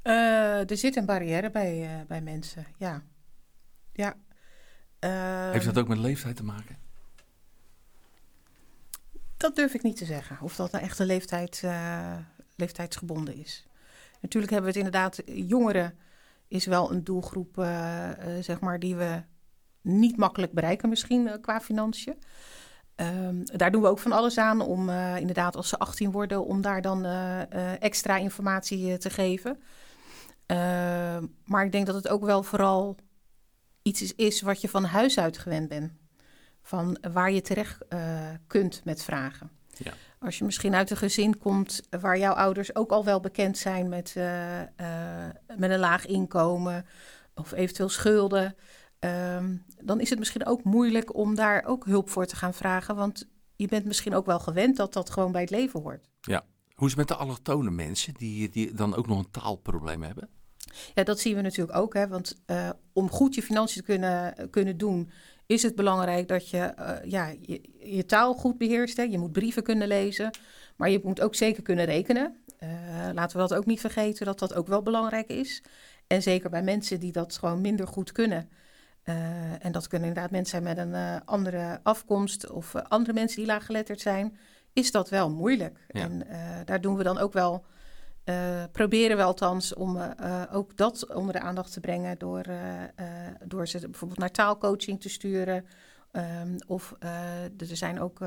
uh, 0.03 0.69
er 0.69 0.77
zit 0.77 0.95
een 0.95 1.05
barrière 1.05 1.51
bij, 1.51 1.99
uh, 1.99 2.05
bij 2.07 2.21
mensen, 2.21 2.67
ja. 2.77 3.03
ja. 3.93 4.17
Heeft 5.51 5.65
dat 5.65 5.77
ook 5.77 5.87
met 5.87 5.97
leeftijd 5.97 6.35
te 6.35 6.43
maken? 6.43 6.77
Dat 9.37 9.55
durf 9.55 9.73
ik 9.73 9.83
niet 9.83 9.97
te 9.97 10.05
zeggen. 10.05 10.37
Of 10.41 10.55
dat 10.55 10.71
nou 10.71 10.83
echt 10.83 10.99
een 10.99 11.05
leeftijd, 11.05 11.63
leeftijdsgebonden 12.55 13.35
is. 13.35 13.67
Natuurlijk 14.21 14.51
hebben 14.53 14.73
we 14.73 14.79
het 14.79 14.85
inderdaad 14.87 15.21
jongeren 15.25 15.97
is 16.47 16.65
wel 16.65 16.91
een 16.91 17.03
doelgroep, 17.03 17.53
zeg 18.39 18.59
maar, 18.59 18.79
die 18.79 18.95
we 18.95 19.23
niet 19.81 20.17
makkelijk 20.17 20.51
bereiken 20.51 20.89
misschien 20.89 21.37
qua 21.41 21.61
financiën. 21.61 22.15
Um, 22.95 23.43
daar 23.43 23.71
doen 23.71 23.81
we 23.81 23.87
ook 23.87 23.99
van 23.99 24.11
alles 24.11 24.37
aan 24.37 24.61
om 24.61 24.89
inderdaad 24.89 25.55
als 25.55 25.69
ze 25.69 25.77
18 25.77 26.11
worden, 26.11 26.45
om 26.45 26.61
daar 26.61 26.81
dan 26.81 27.05
extra 27.79 28.17
informatie 28.17 28.97
te 28.97 29.09
geven. 29.09 29.59
Ehm, 30.45 31.25
maar 31.45 31.65
ik 31.65 31.71
denk 31.71 31.85
dat 31.85 31.95
het 31.95 32.07
ook 32.07 32.25
wel 32.25 32.43
vooral 32.43 32.95
iets 33.81 34.01
is, 34.01 34.15
is 34.15 34.41
wat 34.41 34.61
je 34.61 34.69
van 34.69 34.83
huis 34.83 35.19
uit 35.19 35.37
gewend 35.37 35.69
bent. 35.69 35.91
Van 36.61 36.97
waar 37.11 37.31
je 37.31 37.41
terecht 37.41 37.77
kunt 38.47 38.81
met 38.83 39.03
vragen. 39.03 39.49
Ja. 39.77 39.93
Als 40.19 40.37
je 40.37 40.43
misschien 40.43 40.75
uit 40.75 40.89
een 40.89 40.97
gezin 40.97 41.37
komt 41.37 41.81
waar 41.89 42.17
jouw 42.17 42.33
ouders 42.33 42.75
ook 42.75 42.91
al 42.91 43.05
wel 43.05 43.19
bekend 43.19 43.57
zijn 43.57 43.89
met, 43.89 44.15
met 45.57 45.71
een 45.71 45.79
laag 45.79 46.05
inkomen 46.05 46.85
of 47.35 47.51
eventueel 47.51 47.89
schulden, 47.89 48.55
ehm, 48.99 49.55
dan 49.83 49.99
is 49.99 50.09
het 50.09 50.19
misschien 50.19 50.45
ook 50.45 50.63
moeilijk 50.63 51.15
om 51.15 51.35
daar 51.35 51.63
ook 51.65 51.85
hulp 51.85 52.09
voor 52.09 52.25
te 52.25 52.35
gaan 52.35 52.53
vragen. 52.53 52.95
Want 52.95 53.27
je 53.55 53.67
bent 53.67 53.85
misschien 53.85 54.15
ook 54.15 54.25
wel 54.25 54.39
gewend 54.39 54.77
dat 54.77 54.93
dat 54.93 55.09
gewoon 55.09 55.31
bij 55.31 55.41
het 55.41 55.49
leven 55.49 55.81
hoort. 55.81 56.09
Ja. 56.21 56.45
Hoe 56.73 56.87
is 56.87 56.95
het 56.95 57.07
met 57.07 57.17
de 57.17 57.23
allochtone 57.23 57.71
mensen 57.71 58.13
die, 58.13 58.49
die 58.49 58.73
dan 58.73 58.95
ook 58.95 59.07
nog 59.07 59.17
een 59.17 59.31
taalprobleem 59.31 60.03
hebben? 60.03 60.29
Ja, 60.93 61.03
dat 61.03 61.19
zien 61.19 61.35
we 61.35 61.41
natuurlijk 61.41 61.77
ook. 61.77 61.93
Hè? 61.93 62.07
Want 62.07 62.41
uh, 62.47 62.69
om 62.93 63.09
goed 63.09 63.35
je 63.35 63.41
financiën 63.41 63.81
te 63.81 63.87
kunnen, 63.87 64.49
kunnen 64.49 64.77
doen, 64.77 65.11
is 65.45 65.63
het 65.63 65.75
belangrijk 65.75 66.27
dat 66.27 66.49
je 66.49 66.73
uh, 66.79 67.11
ja, 67.11 67.33
je, 67.41 67.61
je, 67.79 68.05
taal 68.05 68.33
goed 68.33 68.57
beheerst. 68.57 68.97
Hè? 68.97 69.03
Je 69.03 69.17
moet 69.17 69.31
brieven 69.31 69.63
kunnen 69.63 69.87
lezen, 69.87 70.31
maar 70.75 70.89
je 70.89 70.99
moet 71.03 71.21
ook 71.21 71.35
zeker 71.35 71.63
kunnen 71.63 71.85
rekenen. 71.85 72.37
Uh, 72.63 72.69
laten 73.13 73.37
we 73.37 73.47
dat 73.47 73.57
ook 73.57 73.65
niet 73.65 73.79
vergeten, 73.79 74.25
dat 74.25 74.39
dat 74.39 74.53
ook 74.53 74.67
wel 74.67 74.81
belangrijk 74.81 75.27
is. 75.27 75.63
En 76.07 76.21
zeker 76.21 76.49
bij 76.49 76.63
mensen 76.63 76.99
die 76.99 77.11
dat 77.11 77.37
gewoon 77.37 77.61
minder 77.61 77.87
goed 77.87 78.11
kunnen. 78.11 78.49
Uh, 79.09 79.65
en 79.65 79.71
dat 79.71 79.87
kunnen 79.87 80.07
inderdaad 80.07 80.31
mensen 80.31 80.63
zijn 80.63 80.75
met 80.75 80.77
een 80.77 81.25
andere 81.25 81.79
afkomst 81.83 82.49
of 82.49 82.75
andere 82.75 83.13
mensen 83.13 83.37
die 83.37 83.45
laaggeletterd 83.45 84.01
zijn. 84.01 84.37
Is 84.73 84.91
dat 84.91 85.09
wel 85.09 85.31
moeilijk. 85.31 85.85
Ja. 85.87 86.01
En 86.01 86.27
daar 86.65 86.81
doen 86.81 86.95
we 86.95 87.03
dan 87.03 87.17
ook 87.17 87.33
wel 87.33 87.65
proberen 88.71 89.17
we 89.17 89.23
althans 89.23 89.73
om 89.73 89.97
ook 90.51 90.77
dat 90.77 91.13
onder 91.13 91.33
de 91.33 91.39
aandacht 91.39 91.73
te 91.73 91.79
brengen 91.79 92.17
door, 92.17 92.45
door 93.45 93.67
ze 93.67 93.79
bijvoorbeeld 93.79 94.19
naar 94.19 94.31
taalcoaching 94.31 95.01
te 95.01 95.09
sturen. 95.09 95.65
Um, 96.11 96.55
of 96.67 96.95
er 96.99 97.77
zijn 97.77 97.99
ook 97.99 98.19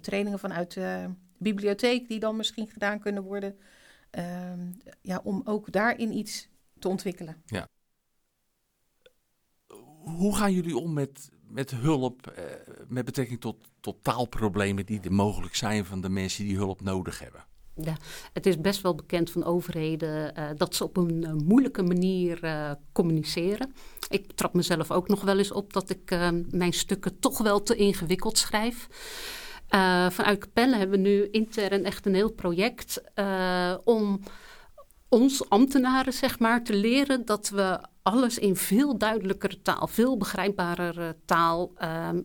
trainingen 0.00 0.38
vanuit 0.38 0.72
de 0.72 1.10
bibliotheek 1.38 2.08
die 2.08 2.20
dan 2.20 2.36
misschien 2.36 2.68
gedaan 2.68 2.98
kunnen 2.98 3.22
worden. 3.22 3.58
Um, 4.10 4.76
ja, 5.02 5.20
om 5.22 5.40
ook 5.44 5.72
daarin 5.72 6.12
iets 6.12 6.48
te 6.78 6.88
ontwikkelen. 6.88 7.42
Ja. 7.46 7.68
Hoe 10.16 10.36
gaan 10.36 10.52
jullie 10.52 10.76
om 10.76 10.92
met, 10.92 11.30
met 11.48 11.70
hulp 11.70 12.32
met 12.88 13.04
betrekking 13.04 13.40
tot, 13.40 13.56
tot 13.80 13.96
taalproblemen 14.02 14.86
die 14.86 15.00
er 15.00 15.12
mogelijk 15.12 15.54
zijn 15.54 15.84
van 15.84 16.00
de 16.00 16.08
mensen 16.08 16.44
die 16.44 16.56
hulp 16.56 16.82
nodig 16.82 17.18
hebben? 17.18 17.44
Ja, 17.74 17.96
het 18.32 18.46
is 18.46 18.60
best 18.60 18.80
wel 18.80 18.94
bekend 18.94 19.30
van 19.30 19.44
overheden 19.44 20.32
uh, 20.38 20.48
dat 20.56 20.74
ze 20.74 20.84
op 20.84 20.96
een 20.96 21.22
uh, 21.22 21.32
moeilijke 21.32 21.82
manier 21.82 22.40
communiceren. 22.92 23.74
Ik 24.08 24.32
trap 24.32 24.54
mezelf 24.54 24.90
ook 24.90 25.08
nog 25.08 25.20
wel 25.20 25.38
eens 25.38 25.52
op 25.52 25.72
dat 25.72 25.90
ik 25.90 26.16
mijn 26.50 26.72
stukken 26.72 27.18
toch 27.18 27.38
wel 27.38 27.62
te 27.62 27.76
ingewikkeld 27.76 28.38
schrijf. 28.38 28.88
vanuit 30.10 30.38
Capelle 30.38 30.76
hebben 30.76 31.02
we 31.02 31.08
nu 31.08 31.28
intern 31.30 31.84
echt 31.84 32.06
een 32.06 32.14
heel 32.14 32.32
project 32.32 33.02
om 33.84 34.20
ons 35.08 35.48
ambtenaren 35.48 36.12
zeg 36.12 36.38
maar 36.38 36.64
te 36.64 36.74
leren 36.74 37.24
dat 37.24 37.48
we 37.48 37.80
alles 38.02 38.38
in 38.38 38.56
veel 38.56 38.98
duidelijkere 38.98 39.62
taal, 39.62 39.86
veel 39.86 40.16
begrijpbarere 40.16 41.16
taal 41.24 41.72
ehm, 41.76 42.20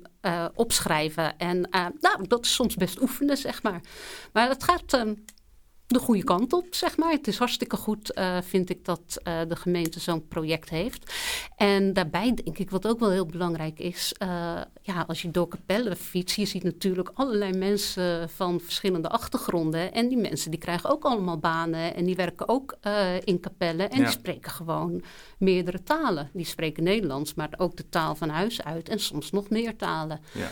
opschrijven. 0.55 1.37
En 1.37 1.67
nou, 1.99 2.27
dat 2.27 2.45
is 2.45 2.53
soms 2.53 2.75
best 2.75 3.01
oefenen, 3.01 3.37
zeg 3.37 3.63
maar. 3.63 3.81
Maar 4.33 4.47
dat 4.47 4.63
gaat 4.63 4.93
ehm, 4.93 5.13
de 5.87 5.99
goede 5.99 6.23
kant 6.23 6.53
op, 6.53 6.67
zeg 6.69 6.97
maar. 6.97 7.11
Het 7.11 7.27
is 7.27 7.37
hartstikke 7.37 7.75
goed, 7.75 8.17
uh, 8.17 8.37
vind 8.41 8.69
ik, 8.69 8.85
dat 8.85 9.21
uh, 9.27 9.39
de 9.47 9.55
gemeente 9.55 9.99
zo'n 9.99 10.27
project 10.27 10.69
heeft. 10.69 11.13
En 11.55 11.93
daarbij 11.93 12.33
denk 12.33 12.57
ik, 12.57 12.69
wat 12.69 12.87
ook 12.87 12.99
wel 12.99 13.11
heel 13.11 13.25
belangrijk 13.25 13.79
is, 13.79 14.13
uh, 14.23 14.61
ja, 14.81 15.03
als 15.07 15.21
je 15.21 15.31
door 15.31 15.47
Capelle 15.47 15.95
fietst, 15.95 16.35
je 16.35 16.45
ziet 16.45 16.63
natuurlijk 16.63 17.11
allerlei 17.13 17.57
mensen 17.57 18.29
van 18.29 18.59
verschillende 18.59 19.09
achtergronden. 19.09 19.93
En 19.93 20.07
die 20.07 20.17
mensen 20.17 20.51
die 20.51 20.59
krijgen 20.59 20.89
ook 20.89 21.03
allemaal 21.03 21.37
banen 21.37 21.95
en 21.95 22.05
die 22.05 22.15
werken 22.15 22.47
ook 22.47 22.77
in 23.23 23.39
Capelle 23.39 23.83
en 23.83 23.97
ja. 23.97 24.03
die 24.03 24.13
spreken 24.13 24.51
gewoon 24.51 25.03
meerdere 25.37 25.83
talen. 25.83 26.29
Die 26.33 26.45
spreken 26.45 26.83
Nederlands, 26.83 27.33
maar 27.33 27.49
ook 27.57 27.75
de 27.75 27.89
taal 27.89 28.15
van 28.15 28.29
huis 28.29 28.63
uit 28.63 28.89
en 28.89 28.99
soms 28.99 29.31
nog 29.31 29.49
meer 29.49 29.75
talen. 29.75 30.19
Ja. 30.31 30.49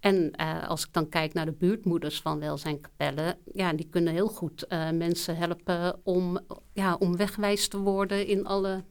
En 0.00 0.32
uh, 0.40 0.68
als 0.68 0.86
ik 0.86 0.92
dan 0.92 1.08
kijk 1.08 1.32
naar 1.32 1.44
de 1.44 1.52
buurtmoeders 1.52 2.20
van 2.20 2.38
welzijnkapellen, 2.38 3.38
ja, 3.52 3.72
die 3.72 3.88
kunnen 3.88 4.12
heel 4.12 4.28
goed 4.28 4.64
uh, 4.68 4.90
mensen 4.90 5.36
helpen 5.36 6.00
om, 6.04 6.38
ja, 6.72 6.94
om 6.94 7.16
wegwijs 7.16 7.68
te 7.68 7.78
worden 7.78 8.26
in 8.26 8.46
alle, 8.46 8.84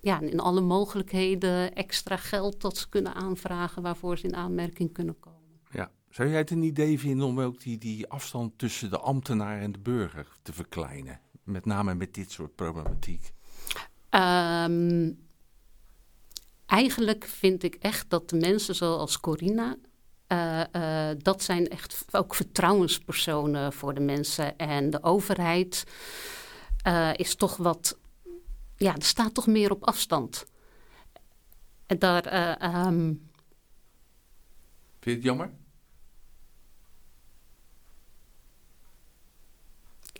ja, 0.00 0.20
in 0.20 0.40
alle 0.40 0.60
mogelijkheden, 0.60 1.74
extra 1.74 2.16
geld 2.16 2.60
dat 2.60 2.76
ze 2.76 2.88
kunnen 2.88 3.14
aanvragen 3.14 3.82
waarvoor 3.82 4.18
ze 4.18 4.26
in 4.26 4.36
aanmerking 4.36 4.92
kunnen 4.92 5.18
komen. 5.18 5.38
Ja. 5.70 5.90
Zou 6.10 6.28
jij 6.28 6.38
het 6.38 6.50
een 6.50 6.62
idee 6.62 6.98
vinden 6.98 7.26
om 7.26 7.40
ook 7.40 7.60
die, 7.60 7.78
die 7.78 8.08
afstand 8.08 8.58
tussen 8.58 8.90
de 8.90 8.98
ambtenaar 8.98 9.60
en 9.60 9.72
de 9.72 9.78
burger 9.78 10.26
te 10.42 10.52
verkleinen? 10.52 11.20
Met 11.44 11.64
name 11.64 11.94
met 11.94 12.14
dit 12.14 12.30
soort 12.30 12.54
problematiek. 12.54 13.32
Um, 14.10 15.18
eigenlijk 16.66 17.24
vind 17.24 17.62
ik 17.62 17.74
echt 17.74 18.10
dat 18.10 18.30
de 18.30 18.36
mensen 18.36 18.74
zoals 18.74 19.20
Corina 19.20 19.76
uh, 20.32 20.62
uh, 20.72 21.08
dat 21.18 21.42
zijn 21.42 21.68
echt 21.68 22.04
ook 22.10 22.34
vertrouwenspersonen 22.34 23.72
voor 23.72 23.94
de 23.94 24.00
mensen. 24.00 24.56
En 24.56 24.90
de 24.90 25.02
overheid 25.02 25.84
uh, 26.86 27.10
is 27.14 27.34
toch 27.34 27.56
wat. 27.56 27.98
Ja, 28.76 28.94
er 28.94 29.02
staat 29.02 29.34
toch 29.34 29.46
meer 29.46 29.70
op 29.70 29.84
afstand. 29.84 30.46
En 31.86 31.98
daar. 31.98 32.52
Um... 32.86 33.30
Vind 35.00 35.04
je 35.04 35.10
het 35.10 35.22
jammer? 35.22 35.50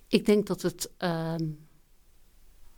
Ik 0.09 0.27
denk 0.27 0.47
dat 0.47 0.63
het. 0.63 0.91
Ehm, 0.97 1.45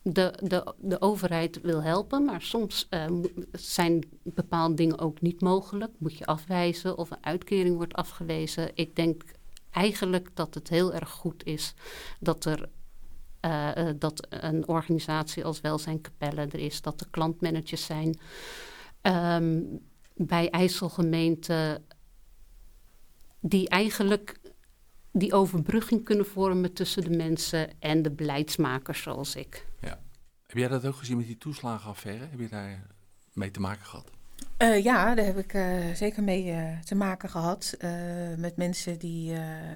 de, 0.02 0.34
de, 0.42 0.74
de 0.78 1.00
overheid 1.00 1.60
wil 1.60 1.82
helpen, 1.82 2.24
maar 2.24 2.42
soms 2.42 2.86
uh, 2.90 3.06
zijn 3.52 4.08
bepaalde 4.22 4.74
dingen 4.74 4.98
ook 4.98 5.20
niet 5.20 5.40
mogelijk. 5.40 5.92
Moet 5.98 6.18
je 6.18 6.26
afwijzen 6.26 6.98
of 6.98 7.10
een 7.10 7.24
uitkering 7.24 7.76
wordt 7.76 7.94
afgewezen. 7.94 8.70
Ik 8.74 8.96
denk 8.96 9.22
eigenlijk 9.70 10.30
dat 10.34 10.54
het 10.54 10.68
heel 10.68 10.92
erg 10.92 11.10
goed 11.10 11.44
is 11.44 11.74
dat 12.20 12.44
er 12.44 12.68
uh, 13.44 13.70
uh, 13.76 13.90
dat 13.98 14.26
een 14.28 14.68
organisatie 14.68 15.44
als 15.44 15.60
Welzijn 15.60 16.00
Capelle 16.00 16.40
er 16.40 16.58
is, 16.58 16.82
dat 16.82 17.00
er 17.00 17.06
klantmanagers 17.10 17.84
zijn. 17.84 18.18
Um, 19.02 19.80
bij 20.14 20.50
IJsselgemeente 20.50 21.82
die 23.40 23.68
eigenlijk 23.68 24.40
die 25.12 25.32
overbrugging 25.32 26.04
kunnen 26.04 26.26
vormen 26.26 26.72
tussen 26.72 27.04
de 27.04 27.16
mensen 27.16 27.70
en 27.78 28.02
de 28.02 28.10
beleidsmakers 28.10 29.02
zoals 29.02 29.36
ik. 29.36 29.66
Ja. 29.80 30.00
Heb 30.46 30.56
jij 30.56 30.68
dat 30.68 30.86
ook 30.86 30.96
gezien 30.96 31.16
met 31.16 31.26
die 31.26 31.38
toeslagenaffaire? 31.38 32.26
Heb 32.30 32.38
je 32.38 32.48
daar 32.48 32.86
mee 33.32 33.50
te 33.50 33.60
maken 33.60 33.86
gehad? 33.86 34.10
Uh, 34.58 34.82
ja, 34.82 35.14
daar 35.14 35.24
heb 35.24 35.38
ik 35.38 35.54
uh, 35.54 35.94
zeker 35.94 36.22
mee 36.22 36.46
uh, 36.46 36.80
te 36.80 36.94
maken 36.94 37.28
gehad. 37.28 37.76
met 38.36 38.56
mensen 38.56 38.98
die 38.98 39.32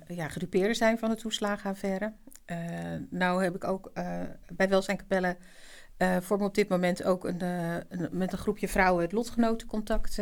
ja, 0.09 0.29
gedupeerden 0.29 0.77
zijn 0.77 0.99
van 0.99 1.11
de 1.11 1.16
toeslagenaffaire. 1.16 2.12
nou 3.11 3.44
heb 3.44 3.55
ik 3.55 3.64
ook 3.64 3.92
bij 4.53 4.68
Welzijn 4.68 4.96
Capelle 4.96 5.37
voor 6.20 6.38
me 6.38 6.44
op 6.44 6.55
dit 6.55 6.68
moment 6.68 7.05
ook 7.05 7.25
een, 7.25 7.42
een, 7.42 8.09
met 8.11 8.33
een 8.33 8.38
groepje 8.38 8.68
vrouwen 8.68 9.03
het 9.03 9.12
lotgenotencontact 9.12 10.20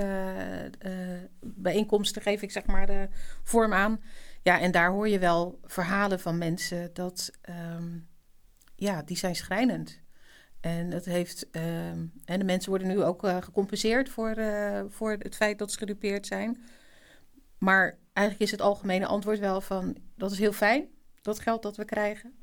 bijeenkomsten 1.40 2.22
geef 2.22 2.42
ik 2.42 2.50
zeg 2.50 2.66
maar 2.66 2.86
de 2.86 3.08
vorm 3.42 3.72
aan. 3.72 4.00
Ja, 4.44 4.60
en 4.60 4.70
daar 4.70 4.90
hoor 4.90 5.08
je 5.08 5.18
wel 5.18 5.58
verhalen 5.62 6.20
van 6.20 6.38
mensen 6.38 6.90
dat, 6.92 7.30
um, 7.76 8.08
ja, 8.76 9.02
die 9.02 9.16
zijn 9.16 9.36
schrijnend. 9.36 10.00
En 10.60 10.90
dat 10.90 11.04
heeft, 11.04 11.46
um, 11.52 12.12
en 12.24 12.38
de 12.38 12.44
mensen 12.44 12.70
worden 12.70 12.88
nu 12.88 13.02
ook 13.02 13.24
uh, 13.24 13.42
gecompenseerd 13.42 14.08
voor, 14.08 14.38
uh, 14.38 14.80
voor 14.88 15.10
het 15.10 15.36
feit 15.36 15.58
dat 15.58 15.72
ze 15.72 15.78
gedupeerd 15.78 16.26
zijn. 16.26 16.64
Maar 17.58 17.98
eigenlijk 18.12 18.46
is 18.46 18.50
het 18.50 18.60
algemene 18.60 19.06
antwoord 19.06 19.38
wel 19.38 19.60
van, 19.60 19.96
dat 20.16 20.32
is 20.32 20.38
heel 20.38 20.52
fijn, 20.52 20.86
dat 21.22 21.40
geld 21.40 21.62
dat 21.62 21.76
we 21.76 21.84
krijgen. 21.84 22.34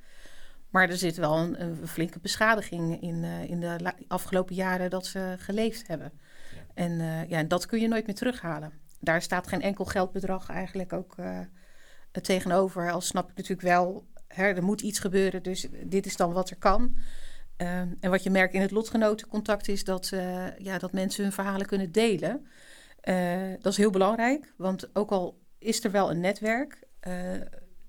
Maar 0.69 0.89
er 0.89 0.97
zit 0.97 1.15
wel 1.15 1.37
een, 1.37 1.61
een 1.61 1.87
flinke 1.87 2.19
beschadiging 2.19 3.01
in, 3.01 3.23
uh, 3.23 3.49
in 3.49 3.59
de 3.59 3.93
afgelopen 4.07 4.55
jaren 4.55 4.89
dat 4.89 5.05
ze 5.05 5.35
geleefd 5.37 5.87
hebben. 5.87 6.11
Ja. 6.55 6.61
En 6.73 6.91
ja, 7.27 7.37
en 7.37 7.47
dat 7.47 7.65
kun 7.65 7.79
je 7.79 7.87
nooit 7.87 8.05
meer 8.05 8.15
terughalen. 8.15 8.71
Daar 8.99 9.21
staat 9.21 9.47
geen 9.47 9.61
enkel 9.61 9.85
geldbedrag 9.85 10.49
eigenlijk 10.49 10.93
ook 10.93 11.15
tegenover. 12.21 12.91
Al 12.91 13.01
snap 13.01 13.29
ik 13.29 13.35
natuurlijk 13.35 13.67
wel, 13.67 14.05
hè, 14.27 14.43
er 14.43 14.63
moet 14.63 14.81
iets 14.81 14.99
gebeuren, 14.99 15.43
dus 15.43 15.67
dit 15.83 16.05
is 16.05 16.15
dan 16.15 16.33
wat 16.33 16.49
er 16.49 16.57
kan. 16.57 16.95
Ehm, 17.57 17.93
en 17.99 18.09
wat 18.09 18.23
je 18.23 18.29
merkt 18.29 18.53
in 18.53 18.61
het 18.61 18.71
lotgenotencontact 18.71 19.67
is 19.67 19.83
dat, 19.83 20.11
uh, 20.13 20.57
ja, 20.57 20.77
dat 20.77 20.91
mensen 20.91 21.23
hun 21.23 21.31
verhalen 21.31 21.65
kunnen 21.65 21.91
delen. 21.91 22.47
Uh, 23.03 23.53
dat 23.59 23.71
is 23.71 23.77
heel 23.77 23.89
belangrijk, 23.89 24.53
want 24.57 24.95
ook 24.95 25.11
al 25.11 25.39
is 25.59 25.83
er 25.83 25.91
wel 25.91 26.11
een 26.11 26.19
netwerk, 26.19 26.83
uh, 27.07 27.13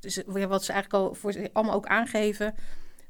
dus 0.01 0.23
wat 0.27 0.65
ze 0.65 0.73
eigenlijk 0.73 0.93
al 0.93 1.15
voor 1.15 1.49
allemaal 1.53 1.75
ook 1.75 1.87
aangeven, 1.87 2.55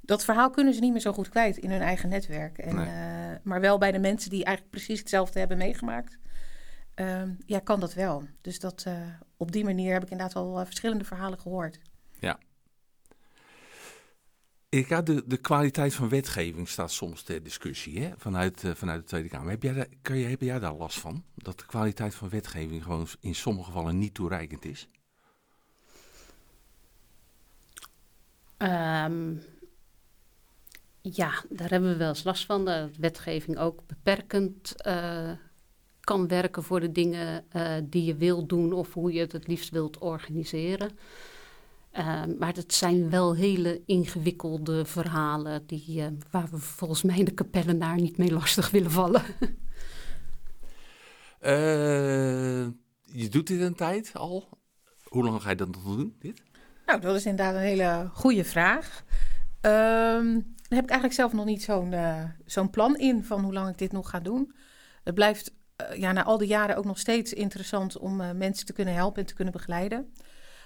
dat 0.00 0.24
verhaal 0.24 0.50
kunnen 0.50 0.74
ze 0.74 0.80
niet 0.80 0.92
meer 0.92 1.00
zo 1.00 1.12
goed 1.12 1.28
kwijt 1.28 1.56
in 1.56 1.70
hun 1.70 1.80
eigen 1.80 2.08
netwerk. 2.08 2.58
En, 2.58 2.74
nee. 2.74 3.38
maar 3.42 3.60
wel 3.60 3.78
bij 3.78 3.92
de 3.92 3.98
mensen 3.98 4.30
die 4.30 4.44
eigenlijk 4.44 4.76
precies 4.76 4.98
hetzelfde 4.98 5.38
hebben 5.38 5.58
meegemaakt. 5.58 6.18
Ehm, 6.94 7.34
ja, 7.46 7.58
kan 7.58 7.80
dat 7.80 7.94
wel. 7.94 8.28
Dus 8.40 8.58
dat, 8.58 8.86
op 9.36 9.52
die 9.52 9.64
manier 9.64 9.92
heb 9.92 10.02
ik 10.02 10.10
inderdaad 10.10 10.36
al 10.36 10.64
verschillende 10.64 11.04
verhalen 11.04 11.40
gehoord. 11.40 11.78
Ja, 12.18 12.38
ja, 14.80 15.02
de, 15.02 15.22
de 15.26 15.36
kwaliteit 15.36 15.94
van 15.94 16.08
wetgeving 16.08 16.68
staat 16.68 16.90
soms 16.90 17.22
ter 17.22 17.42
discussie 17.42 18.00
hè? 18.00 18.12
Vanuit, 18.16 18.62
uh, 18.62 18.74
vanuit 18.74 19.00
de 19.00 19.06
Tweede 19.06 19.28
Kamer. 19.28 19.50
Heb 19.50 19.62
jij, 19.62 19.72
daar, 19.72 19.86
kan 20.02 20.16
je, 20.16 20.26
heb 20.26 20.40
jij 20.40 20.58
daar 20.58 20.74
last 20.74 20.98
van? 20.98 21.24
Dat 21.34 21.58
de 21.58 21.66
kwaliteit 21.66 22.14
van 22.14 22.28
wetgeving 22.28 22.82
gewoon 22.82 23.06
in 23.20 23.34
sommige 23.34 23.66
gevallen 23.66 23.98
niet 23.98 24.14
toereikend 24.14 24.64
is? 24.64 24.88
Um, 28.58 29.42
ja, 31.00 31.42
daar 31.48 31.70
hebben 31.70 31.90
we 31.90 31.96
wel 31.96 32.08
eens 32.08 32.24
last 32.24 32.44
van. 32.44 32.64
Dat 32.64 32.96
wetgeving 32.96 33.58
ook 33.58 33.86
beperkend 33.86 34.74
uh, 34.86 35.32
kan 36.04 36.28
werken 36.28 36.62
voor 36.62 36.80
de 36.80 36.92
dingen 36.92 37.44
uh, 37.56 37.74
die 37.84 38.04
je 38.04 38.14
wilt 38.14 38.48
doen 38.48 38.72
of 38.72 38.92
hoe 38.92 39.12
je 39.12 39.20
het 39.20 39.32
het 39.32 39.46
liefst 39.46 39.70
wilt 39.70 39.98
organiseren. 39.98 40.90
Uh, 41.98 42.22
maar 42.38 42.54
het 42.54 42.74
zijn 42.74 43.10
wel 43.10 43.34
hele 43.34 43.82
ingewikkelde 43.86 44.84
verhalen 44.84 45.66
die, 45.66 46.00
uh, 46.00 46.06
waar 46.30 46.48
we 46.50 46.58
volgens 46.58 47.02
mij 47.02 47.24
de 47.24 47.30
kapellenaar 47.30 47.96
niet 47.96 48.16
mee 48.16 48.32
lastig 48.32 48.70
willen 48.70 48.90
vallen. 48.90 49.22
uh, 51.40 52.66
je 53.22 53.28
doet 53.30 53.46
dit 53.46 53.60
een 53.60 53.74
tijd 53.74 54.10
al. 54.14 54.48
Hoe 55.02 55.24
lang 55.24 55.42
ga 55.42 55.50
je 55.50 55.56
dat 55.56 55.74
nog 55.74 55.82
doen, 55.82 56.16
dit? 56.18 56.42
Nou, 56.86 57.00
dat 57.00 57.16
is 57.16 57.26
inderdaad 57.26 57.54
een 57.54 57.60
hele 57.60 58.10
goede 58.12 58.44
vraag. 58.44 59.04
Um, 59.60 60.32
daar 60.32 60.78
heb 60.78 60.84
ik 60.84 60.90
eigenlijk 60.90 61.12
zelf 61.12 61.32
nog 61.32 61.44
niet 61.44 61.62
zo'n 61.62 61.94
zo'n 62.46 62.70
plan 62.70 62.96
in 62.96 63.24
van 63.24 63.40
hoe 63.40 63.52
lang 63.52 63.68
ik 63.68 63.78
dit 63.78 63.92
nog 63.92 64.10
ga 64.10 64.20
doen. 64.20 64.54
Het 65.04 65.14
blijft 65.14 65.54
ja, 65.94 66.12
na 66.12 66.24
al 66.24 66.38
die 66.38 66.48
jaren 66.48 66.76
ook 66.76 66.84
nog 66.84 66.98
steeds 66.98 67.32
interessant 67.32 67.98
om 67.98 68.36
mensen 68.36 68.66
te 68.66 68.72
kunnen 68.72 68.94
helpen 68.94 69.20
en 69.20 69.26
te 69.26 69.34
kunnen 69.34 69.52
begeleiden. 69.52 70.12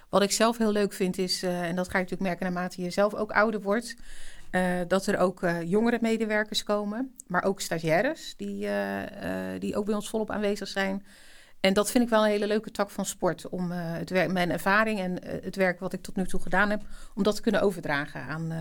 Wat 0.09 0.23
ik 0.23 0.33
zelf 0.33 0.59
heel 0.59 0.73
leuk 0.73 0.93
vind 0.93 1.19
is, 1.19 1.43
uh, 1.43 1.63
en 1.63 1.77
dat 1.77 1.89
ga 1.89 1.99
je 1.99 2.05
natuurlijk 2.05 2.31
merken 2.31 2.53
naarmate 2.53 2.83
je 2.83 2.91
zelf 2.91 3.15
ook 3.15 3.33
ouder 3.33 3.61
wordt, 3.61 3.97
dat 4.89 5.07
er 5.07 5.19
ook 5.19 5.47
jongere 5.65 5.99
medewerkers 6.01 6.63
komen, 6.63 7.15
maar 7.27 7.45
ook 7.45 7.61
stagiaires 7.61 8.35
die, 8.37 8.69
die 9.59 9.77
ook 9.77 9.85
bij 9.85 9.95
ons 9.95 10.09
volop 10.09 10.31
aanwezig 10.31 10.69
zijn. 10.69 11.07
En 11.61 11.73
dat 11.73 11.91
vind 11.91 12.05
ik 12.05 12.11
wel 12.11 12.25
een 12.25 12.31
hele 12.31 12.47
leuke 12.47 12.71
tak 12.71 12.91
van 12.91 13.05
sport, 13.05 13.49
om 13.49 13.71
het 13.71 14.11
werk, 14.11 14.33
mijn 14.33 14.51
ervaring 14.51 14.99
en 15.01 15.19
het 15.43 15.57
werk 15.57 15.81
wat 15.81 15.93
ik 15.93 16.03
tot 16.03 16.17
nu 16.17 16.27
toe 16.27 16.41
gedaan 16.41 16.71
heb, 16.71 16.83
om 17.15 17.23
dat 17.23 17.35
te 17.35 17.43
kunnen 17.43 17.61
overdragen 17.61 18.23
aan, 18.23 18.53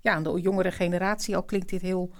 ja, 0.00 0.12
aan 0.12 0.22
de 0.22 0.40
jongere 0.40 0.72
generatie. 0.72 1.36
Al 1.36 1.42
klinkt 1.42 1.68
dit 1.68 1.80
heel, 1.80 2.10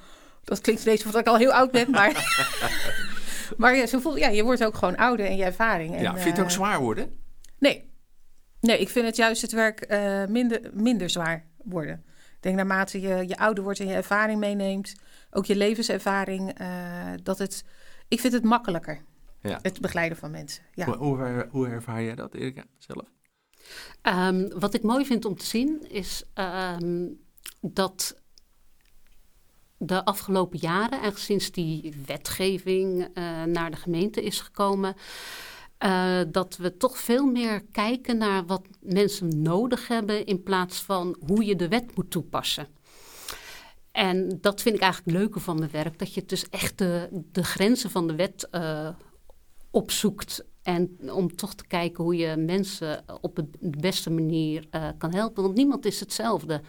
dat 0.45 0.61
klinkt 0.61 0.83
ineens 0.83 1.05
alsof 1.05 1.21
ik 1.21 1.27
al 1.27 1.37
heel 1.37 1.53
oud 1.53 1.71
ben, 1.71 1.91
maar, 1.91 2.11
maar 3.57 3.77
ja, 3.77 3.87
zo 3.87 3.99
voel, 3.99 4.17
ja, 4.17 4.29
je 4.29 4.43
wordt 4.43 4.65
ook 4.65 4.75
gewoon 4.75 4.97
ouder 4.97 5.27
en 5.27 5.37
je 5.37 5.45
ervaring. 5.45 5.95
En, 5.95 6.03
ja, 6.03 6.13
vind 6.13 6.25
je 6.25 6.31
het 6.31 6.41
ook 6.41 6.51
zwaar 6.51 6.81
worden? 6.81 7.19
Nee, 7.59 7.89
Nee, 8.61 8.79
ik 8.79 8.89
vind 8.89 9.07
het 9.07 9.17
juist 9.17 9.43
het 9.43 9.53
werk 9.53 9.87
uh, 9.91 10.27
minder, 10.27 10.71
minder 10.73 11.11
zwaar 11.11 11.47
worden. 11.57 12.05
Ik 12.07 12.43
denk 12.45 12.57
naarmate 12.57 13.01
je, 13.01 13.29
je 13.29 13.37
ouder 13.37 13.65
wordt 13.65 13.81
en 13.81 13.87
je 13.87 13.95
ervaring 13.95 14.41
meeneemt, 14.41 14.95
ook 15.31 15.47
je 15.47 15.57
levenservaring, 15.57 16.61
uh, 16.61 17.13
dat 17.23 17.39
het. 17.39 17.65
Ik 18.09 18.21
vind 18.21 18.33
het 18.33 18.45
makkelijker. 18.45 19.03
Ja. 19.43 19.59
Het 19.63 19.81
begeleiden 19.81 20.19
van 20.19 20.31
mensen. 20.31 20.63
Ja. 20.75 20.85
Hoe, 20.85 20.97
hoe, 20.97 21.47
hoe 21.51 21.69
ervaar 21.69 22.03
jij 22.03 22.15
dat, 22.15 22.35
Erika, 22.35 22.65
zelf? 22.79 23.07
Um, 24.03 24.59
wat 24.59 24.75
ik 24.75 24.83
mooi 24.83 25.07
vind 25.07 25.25
om 25.25 25.37
te 25.37 25.47
zien 25.47 25.91
is 25.91 26.25
um, 26.35 27.21
dat 27.61 28.23
de 29.79 30.05
afgelopen 30.05 30.59
jaren, 30.59 30.91
eigenlijk 30.91 31.19
sinds 31.19 31.51
die 31.51 31.95
wetgeving 32.07 33.01
uh, 33.01 33.43
naar 33.43 33.71
de 33.71 33.77
gemeente 33.77 34.23
is 34.23 34.41
gekomen, 34.41 34.95
uh, 35.85 36.21
dat 36.29 36.57
we 36.57 36.77
toch 36.77 36.99
veel 36.99 37.27
meer 37.27 37.63
kijken 37.73 38.19
naar 38.19 38.47
wat 38.47 38.63
mensen 38.81 39.43
nodig 39.43 39.89
hebben 39.89 40.27
in 40.27 40.43
plaats 40.43 40.83
van 40.83 41.17
hoe 41.27 41.45
je 41.45 41.57
de 41.57 41.69
wet 41.69 41.97
moet 41.97 42.11
toepassen. 42.11 42.69
En 43.93 44.39
dat 44.41 44.63
vind 44.63 44.75
ik 44.75 44.81
eigenlijk 44.81 45.19
leuke 45.19 45.41
van 45.41 45.59
mijn 45.59 45.71
werk, 45.71 45.99
dat 45.99 46.15
je 46.15 46.25
dus 46.25 46.49
echt 46.49 46.79
de, 46.79 47.09
grenzen 47.33 47.91
van 47.91 48.07
de 48.07 48.15
wet 48.15 48.49
uh, 48.53 48.89
opzoekt. 49.71 50.45
En 50.63 50.99
om 51.13 51.37
toch 51.37 51.55
te 51.55 51.67
kijken 51.67 52.05
hoe 52.05 52.17
je 52.17 52.37
mensen 52.37 53.05
op 53.21 53.37
de 53.37 53.49
beste 53.61 54.11
manier 54.11 54.69
kan 54.99 55.15
helpen. 55.15 55.43
Want 55.43 55.55
niemand 55.55 55.85
is 55.85 56.01
hetzelfde. 56.01 56.61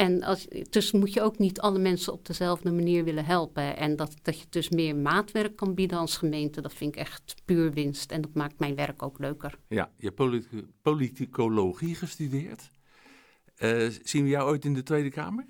En 0.00 0.22
als, 0.22 0.46
dus 0.70 0.92
moet 0.92 1.12
je 1.12 1.22
ook 1.22 1.38
niet 1.38 1.60
alle 1.60 1.78
mensen 1.78 2.12
op 2.12 2.26
dezelfde 2.26 2.72
manier 2.72 3.04
willen 3.04 3.24
helpen. 3.24 3.76
En 3.76 3.96
dat, 3.96 4.14
dat 4.22 4.40
je 4.40 4.46
dus 4.50 4.68
meer 4.68 4.96
maatwerk 4.96 5.56
kan 5.56 5.74
bieden 5.74 5.98
als 5.98 6.16
gemeente, 6.16 6.60
dat 6.60 6.74
vind 6.74 6.94
ik 6.94 7.00
echt 7.00 7.34
puur 7.44 7.72
winst. 7.72 8.12
En 8.12 8.20
dat 8.20 8.34
maakt 8.34 8.58
mijn 8.58 8.74
werk 8.74 9.02
ook 9.02 9.18
leuker. 9.18 9.58
Ja, 9.68 9.90
je 9.96 10.04
hebt 10.04 10.16
politi 10.16 10.66
politicologie 10.82 11.94
gestudeerd. 11.94 12.70
Uh, 13.58 13.90
zien 14.02 14.22
we 14.22 14.28
jou 14.28 14.50
ooit 14.50 14.64
in 14.64 14.74
de 14.74 14.82
Tweede 14.82 15.10
Kamer? 15.10 15.46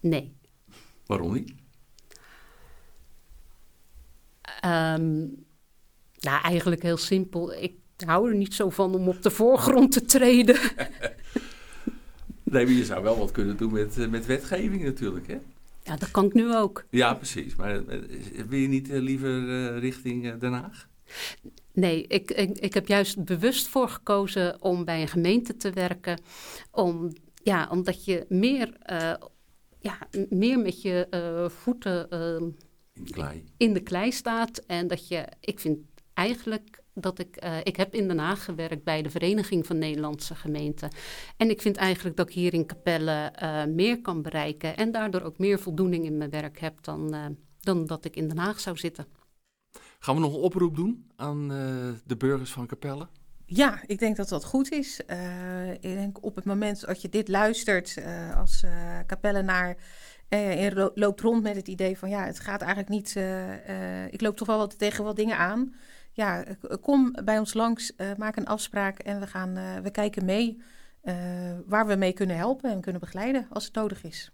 Nee. 0.00 0.36
Waarom 1.04 1.32
niet? 1.32 1.54
Um, 4.64 5.44
nou, 6.18 6.42
eigenlijk 6.42 6.82
heel 6.82 6.96
simpel. 6.96 7.52
Ik 7.52 7.76
hou 8.06 8.28
er 8.28 8.36
niet 8.36 8.54
zo 8.54 8.70
van 8.70 8.94
om 8.94 9.08
op 9.08 9.22
de 9.22 9.30
voorgrond 9.30 9.92
te 9.92 10.04
treden. 10.04 10.58
Nee, 12.50 12.64
maar 12.64 12.74
je 12.74 12.84
zou 12.84 13.02
wel 13.02 13.18
wat 13.18 13.30
kunnen 13.30 13.56
doen 13.56 13.72
met, 13.72 13.98
eh, 13.98 14.08
met 14.08 14.26
wetgeving 14.26 14.84
natuurlijk, 14.84 15.26
hè? 15.26 15.38
Ja, 15.82 15.96
dat 15.96 16.10
kan 16.10 16.24
ik 16.24 16.34
nu 16.34 16.56
ook. 16.56 16.84
Ja, 16.90 17.14
precies. 17.14 17.56
Maar 17.56 17.86
eh, 17.86 18.00
wil 18.48 18.58
je 18.58 18.68
niet 18.68 18.88
liever 18.88 19.78
richting 19.78 20.38
Den 20.38 20.52
Haag? 20.52 20.88
Nee, 21.72 22.06
ik, 22.06 22.30
ik, 22.30 22.58
ik 22.58 22.74
heb 22.74 22.86
juist 22.86 23.24
bewust 23.24 23.68
voor 23.68 23.88
gekozen 23.88 24.62
om 24.62 24.84
bij 24.84 25.00
een 25.00 25.08
gemeente 25.08 25.56
te 25.56 25.70
werken. 25.70 26.20
Om, 26.70 27.12
ja, 27.42 27.68
omdat 27.70 28.04
je 28.04 28.26
meer, 28.28 28.76
uh, 28.90 29.12
ja, 29.78 29.98
meer 30.28 30.58
met 30.58 30.82
je 30.82 31.06
uh, 31.10 31.48
voeten 31.48 32.08
in, 32.92 33.04
de 33.04 33.12
klei. 33.12 33.44
in 33.56 33.72
de 33.72 33.80
klei 33.80 34.12
staat. 34.12 34.58
En 34.58 34.86
dat 34.86 35.08
je, 35.08 35.26
ik 35.40 35.60
vind 35.60 35.78
eigenlijk 36.14 36.82
dat 36.98 37.18
ik, 37.18 37.44
uh, 37.44 37.56
ik 37.62 37.76
heb 37.76 37.94
in 37.94 38.08
Den 38.08 38.18
Haag 38.18 38.44
gewerkt 38.44 38.84
bij 38.84 39.02
de 39.02 39.10
Vereniging 39.10 39.66
van 39.66 39.78
Nederlandse 39.78 40.34
Gemeenten. 40.34 40.90
En 41.36 41.50
ik 41.50 41.60
vind 41.60 41.76
eigenlijk 41.76 42.16
dat 42.16 42.28
ik 42.28 42.34
hier 42.34 42.54
in 42.54 42.66
Capelle 42.66 43.32
uh, 43.42 43.64
meer 43.64 44.00
kan 44.00 44.22
bereiken 44.22 44.76
en 44.76 44.92
daardoor 44.92 45.22
ook 45.22 45.38
meer 45.38 45.58
voldoening 45.58 46.04
in 46.04 46.16
mijn 46.16 46.30
werk 46.30 46.58
heb 46.58 46.82
dan, 46.82 47.14
uh, 47.14 47.24
dan 47.60 47.86
dat 47.86 48.04
ik 48.04 48.16
in 48.16 48.28
Den 48.28 48.38
Haag 48.38 48.60
zou 48.60 48.76
zitten. 48.76 49.06
Gaan 49.98 50.14
we 50.14 50.20
nog 50.20 50.34
een 50.34 50.40
oproep 50.40 50.76
doen 50.76 51.06
aan 51.16 51.48
de 52.04 52.16
burgers 52.16 52.52
van 52.52 52.66
Capelle? 52.66 53.08
Ja, 53.46 53.82
ik 53.86 53.98
denk 53.98 54.16
dat 54.16 54.28
dat 54.28 54.44
goed 54.44 54.72
is. 54.72 55.00
ik 55.80 55.82
denk 55.82 56.24
op 56.24 56.36
het 56.36 56.44
moment 56.44 56.86
dat 56.86 57.02
je 57.02 57.08
dit 57.08 57.28
luistert 57.28 57.96
als 58.36 58.64
Capellenaar 59.06 59.76
en 60.28 60.90
loopt 60.94 61.20
rond 61.20 61.42
met 61.42 61.56
het 61.56 61.68
idee 61.68 61.98
van 61.98 62.08
ja, 62.08 62.24
het 62.24 62.40
gaat 62.40 62.60
eigenlijk 62.60 62.90
niet. 62.90 63.16
ik 64.12 64.20
loop 64.20 64.36
toch 64.36 64.46
wel 64.46 64.58
wat 64.58 64.78
tegen 64.78 65.04
wat 65.04 65.16
dingen 65.16 65.36
aan 65.38 65.74
ja, 66.16 66.44
kom 66.80 67.16
bij 67.24 67.38
ons 67.38 67.54
langs, 67.54 67.92
uh, 67.96 68.14
maak 68.16 68.36
een 68.36 68.46
afspraak 68.46 68.98
en 68.98 69.20
we, 69.20 69.26
gaan, 69.26 69.58
uh, 69.58 69.76
we 69.78 69.90
kijken 69.90 70.24
mee 70.24 70.62
uh, 71.02 71.14
waar 71.66 71.86
we 71.86 71.96
mee 71.96 72.12
kunnen 72.12 72.36
helpen 72.36 72.70
en 72.70 72.80
kunnen 72.80 73.00
begeleiden 73.00 73.46
als 73.50 73.64
het 73.64 73.74
nodig 73.74 74.04
is. 74.04 74.30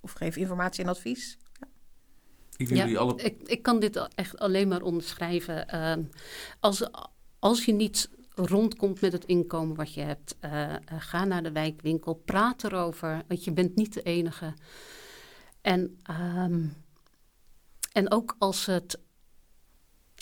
Of 0.00 0.12
geef 0.12 0.36
informatie 0.36 0.84
en 0.84 0.90
advies. 0.90 1.38
Ja. 1.52 1.66
Ik, 2.56 2.68
ja, 2.68 2.98
alle... 2.98 3.22
ik, 3.22 3.42
ik 3.42 3.62
kan 3.62 3.80
dit 3.80 4.08
echt 4.14 4.38
alleen 4.38 4.68
maar 4.68 4.82
onderschrijven. 4.82 5.68
Ehm, 5.68 6.02
als, 6.60 6.88
als 7.38 7.64
je 7.64 7.72
niet 7.72 8.10
rondkomt 8.34 9.00
met 9.00 9.12
het 9.12 9.24
inkomen 9.24 9.76
wat 9.76 9.94
je 9.94 10.00
hebt, 10.00 10.36
ga 10.98 11.24
naar 11.24 11.42
de 11.42 11.52
wijkwinkel, 11.52 12.14
praat 12.14 12.64
erover, 12.64 13.22
want 13.28 13.44
je 13.44 13.52
bent 13.52 13.74
niet 13.74 13.92
de 13.94 14.02
enige. 14.02 14.54
En, 15.60 15.98
um, 16.10 16.74
en 17.92 18.10
ook 18.10 18.36
als 18.38 18.66
het 18.66 18.98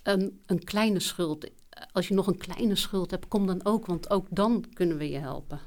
een, 0.03 0.43
een 0.47 0.65
kleine 0.65 1.01
schuld. 1.01 1.51
Als 1.93 2.09
je 2.09 2.15
nog 2.15 2.27
een 2.27 2.39
kleine 2.39 2.75
schuld 2.75 3.11
hebt, 3.11 3.29
kom 3.29 3.47
dan 3.47 3.65
ook, 3.65 3.87
want 3.87 4.11
ook 4.11 4.27
dan 4.31 4.65
kunnen 4.73 4.97
we 4.97 5.11
je 5.11 5.19
helpen. 5.19 5.61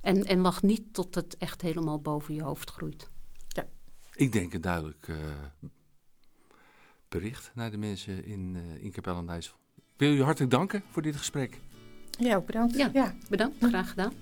En, 0.00 0.24
en 0.24 0.42
wacht 0.42 0.62
niet 0.62 0.94
tot 0.94 1.14
het 1.14 1.36
echt 1.36 1.62
helemaal 1.62 2.00
boven 2.00 2.34
je 2.34 2.42
hoofd 2.42 2.70
groeit. 2.70 3.10
Ja. 3.48 3.66
Ik 4.14 4.32
denk 4.32 4.54
een 4.54 4.60
duidelijk 4.60 5.08
uh, 5.08 5.16
bericht 7.08 7.50
naar 7.54 7.70
de 7.70 7.76
mensen 7.76 8.24
in, 8.24 8.54
uh, 8.54 8.84
in 8.84 8.90
Capelle 8.90 9.24
en 9.26 9.38
Ik 9.38 9.52
wil 9.96 10.12
u 10.12 10.22
hartelijk 10.22 10.50
danken 10.50 10.82
voor 10.90 11.02
dit 11.02 11.16
gesprek. 11.16 11.60
Ja, 12.18 12.36
ook 12.36 12.46
bedankt. 12.46 12.76
Ja, 12.76 12.90
ja. 12.92 13.14
bedankt. 13.28 13.56
Graag 13.64 13.88
gedaan. 13.88 14.12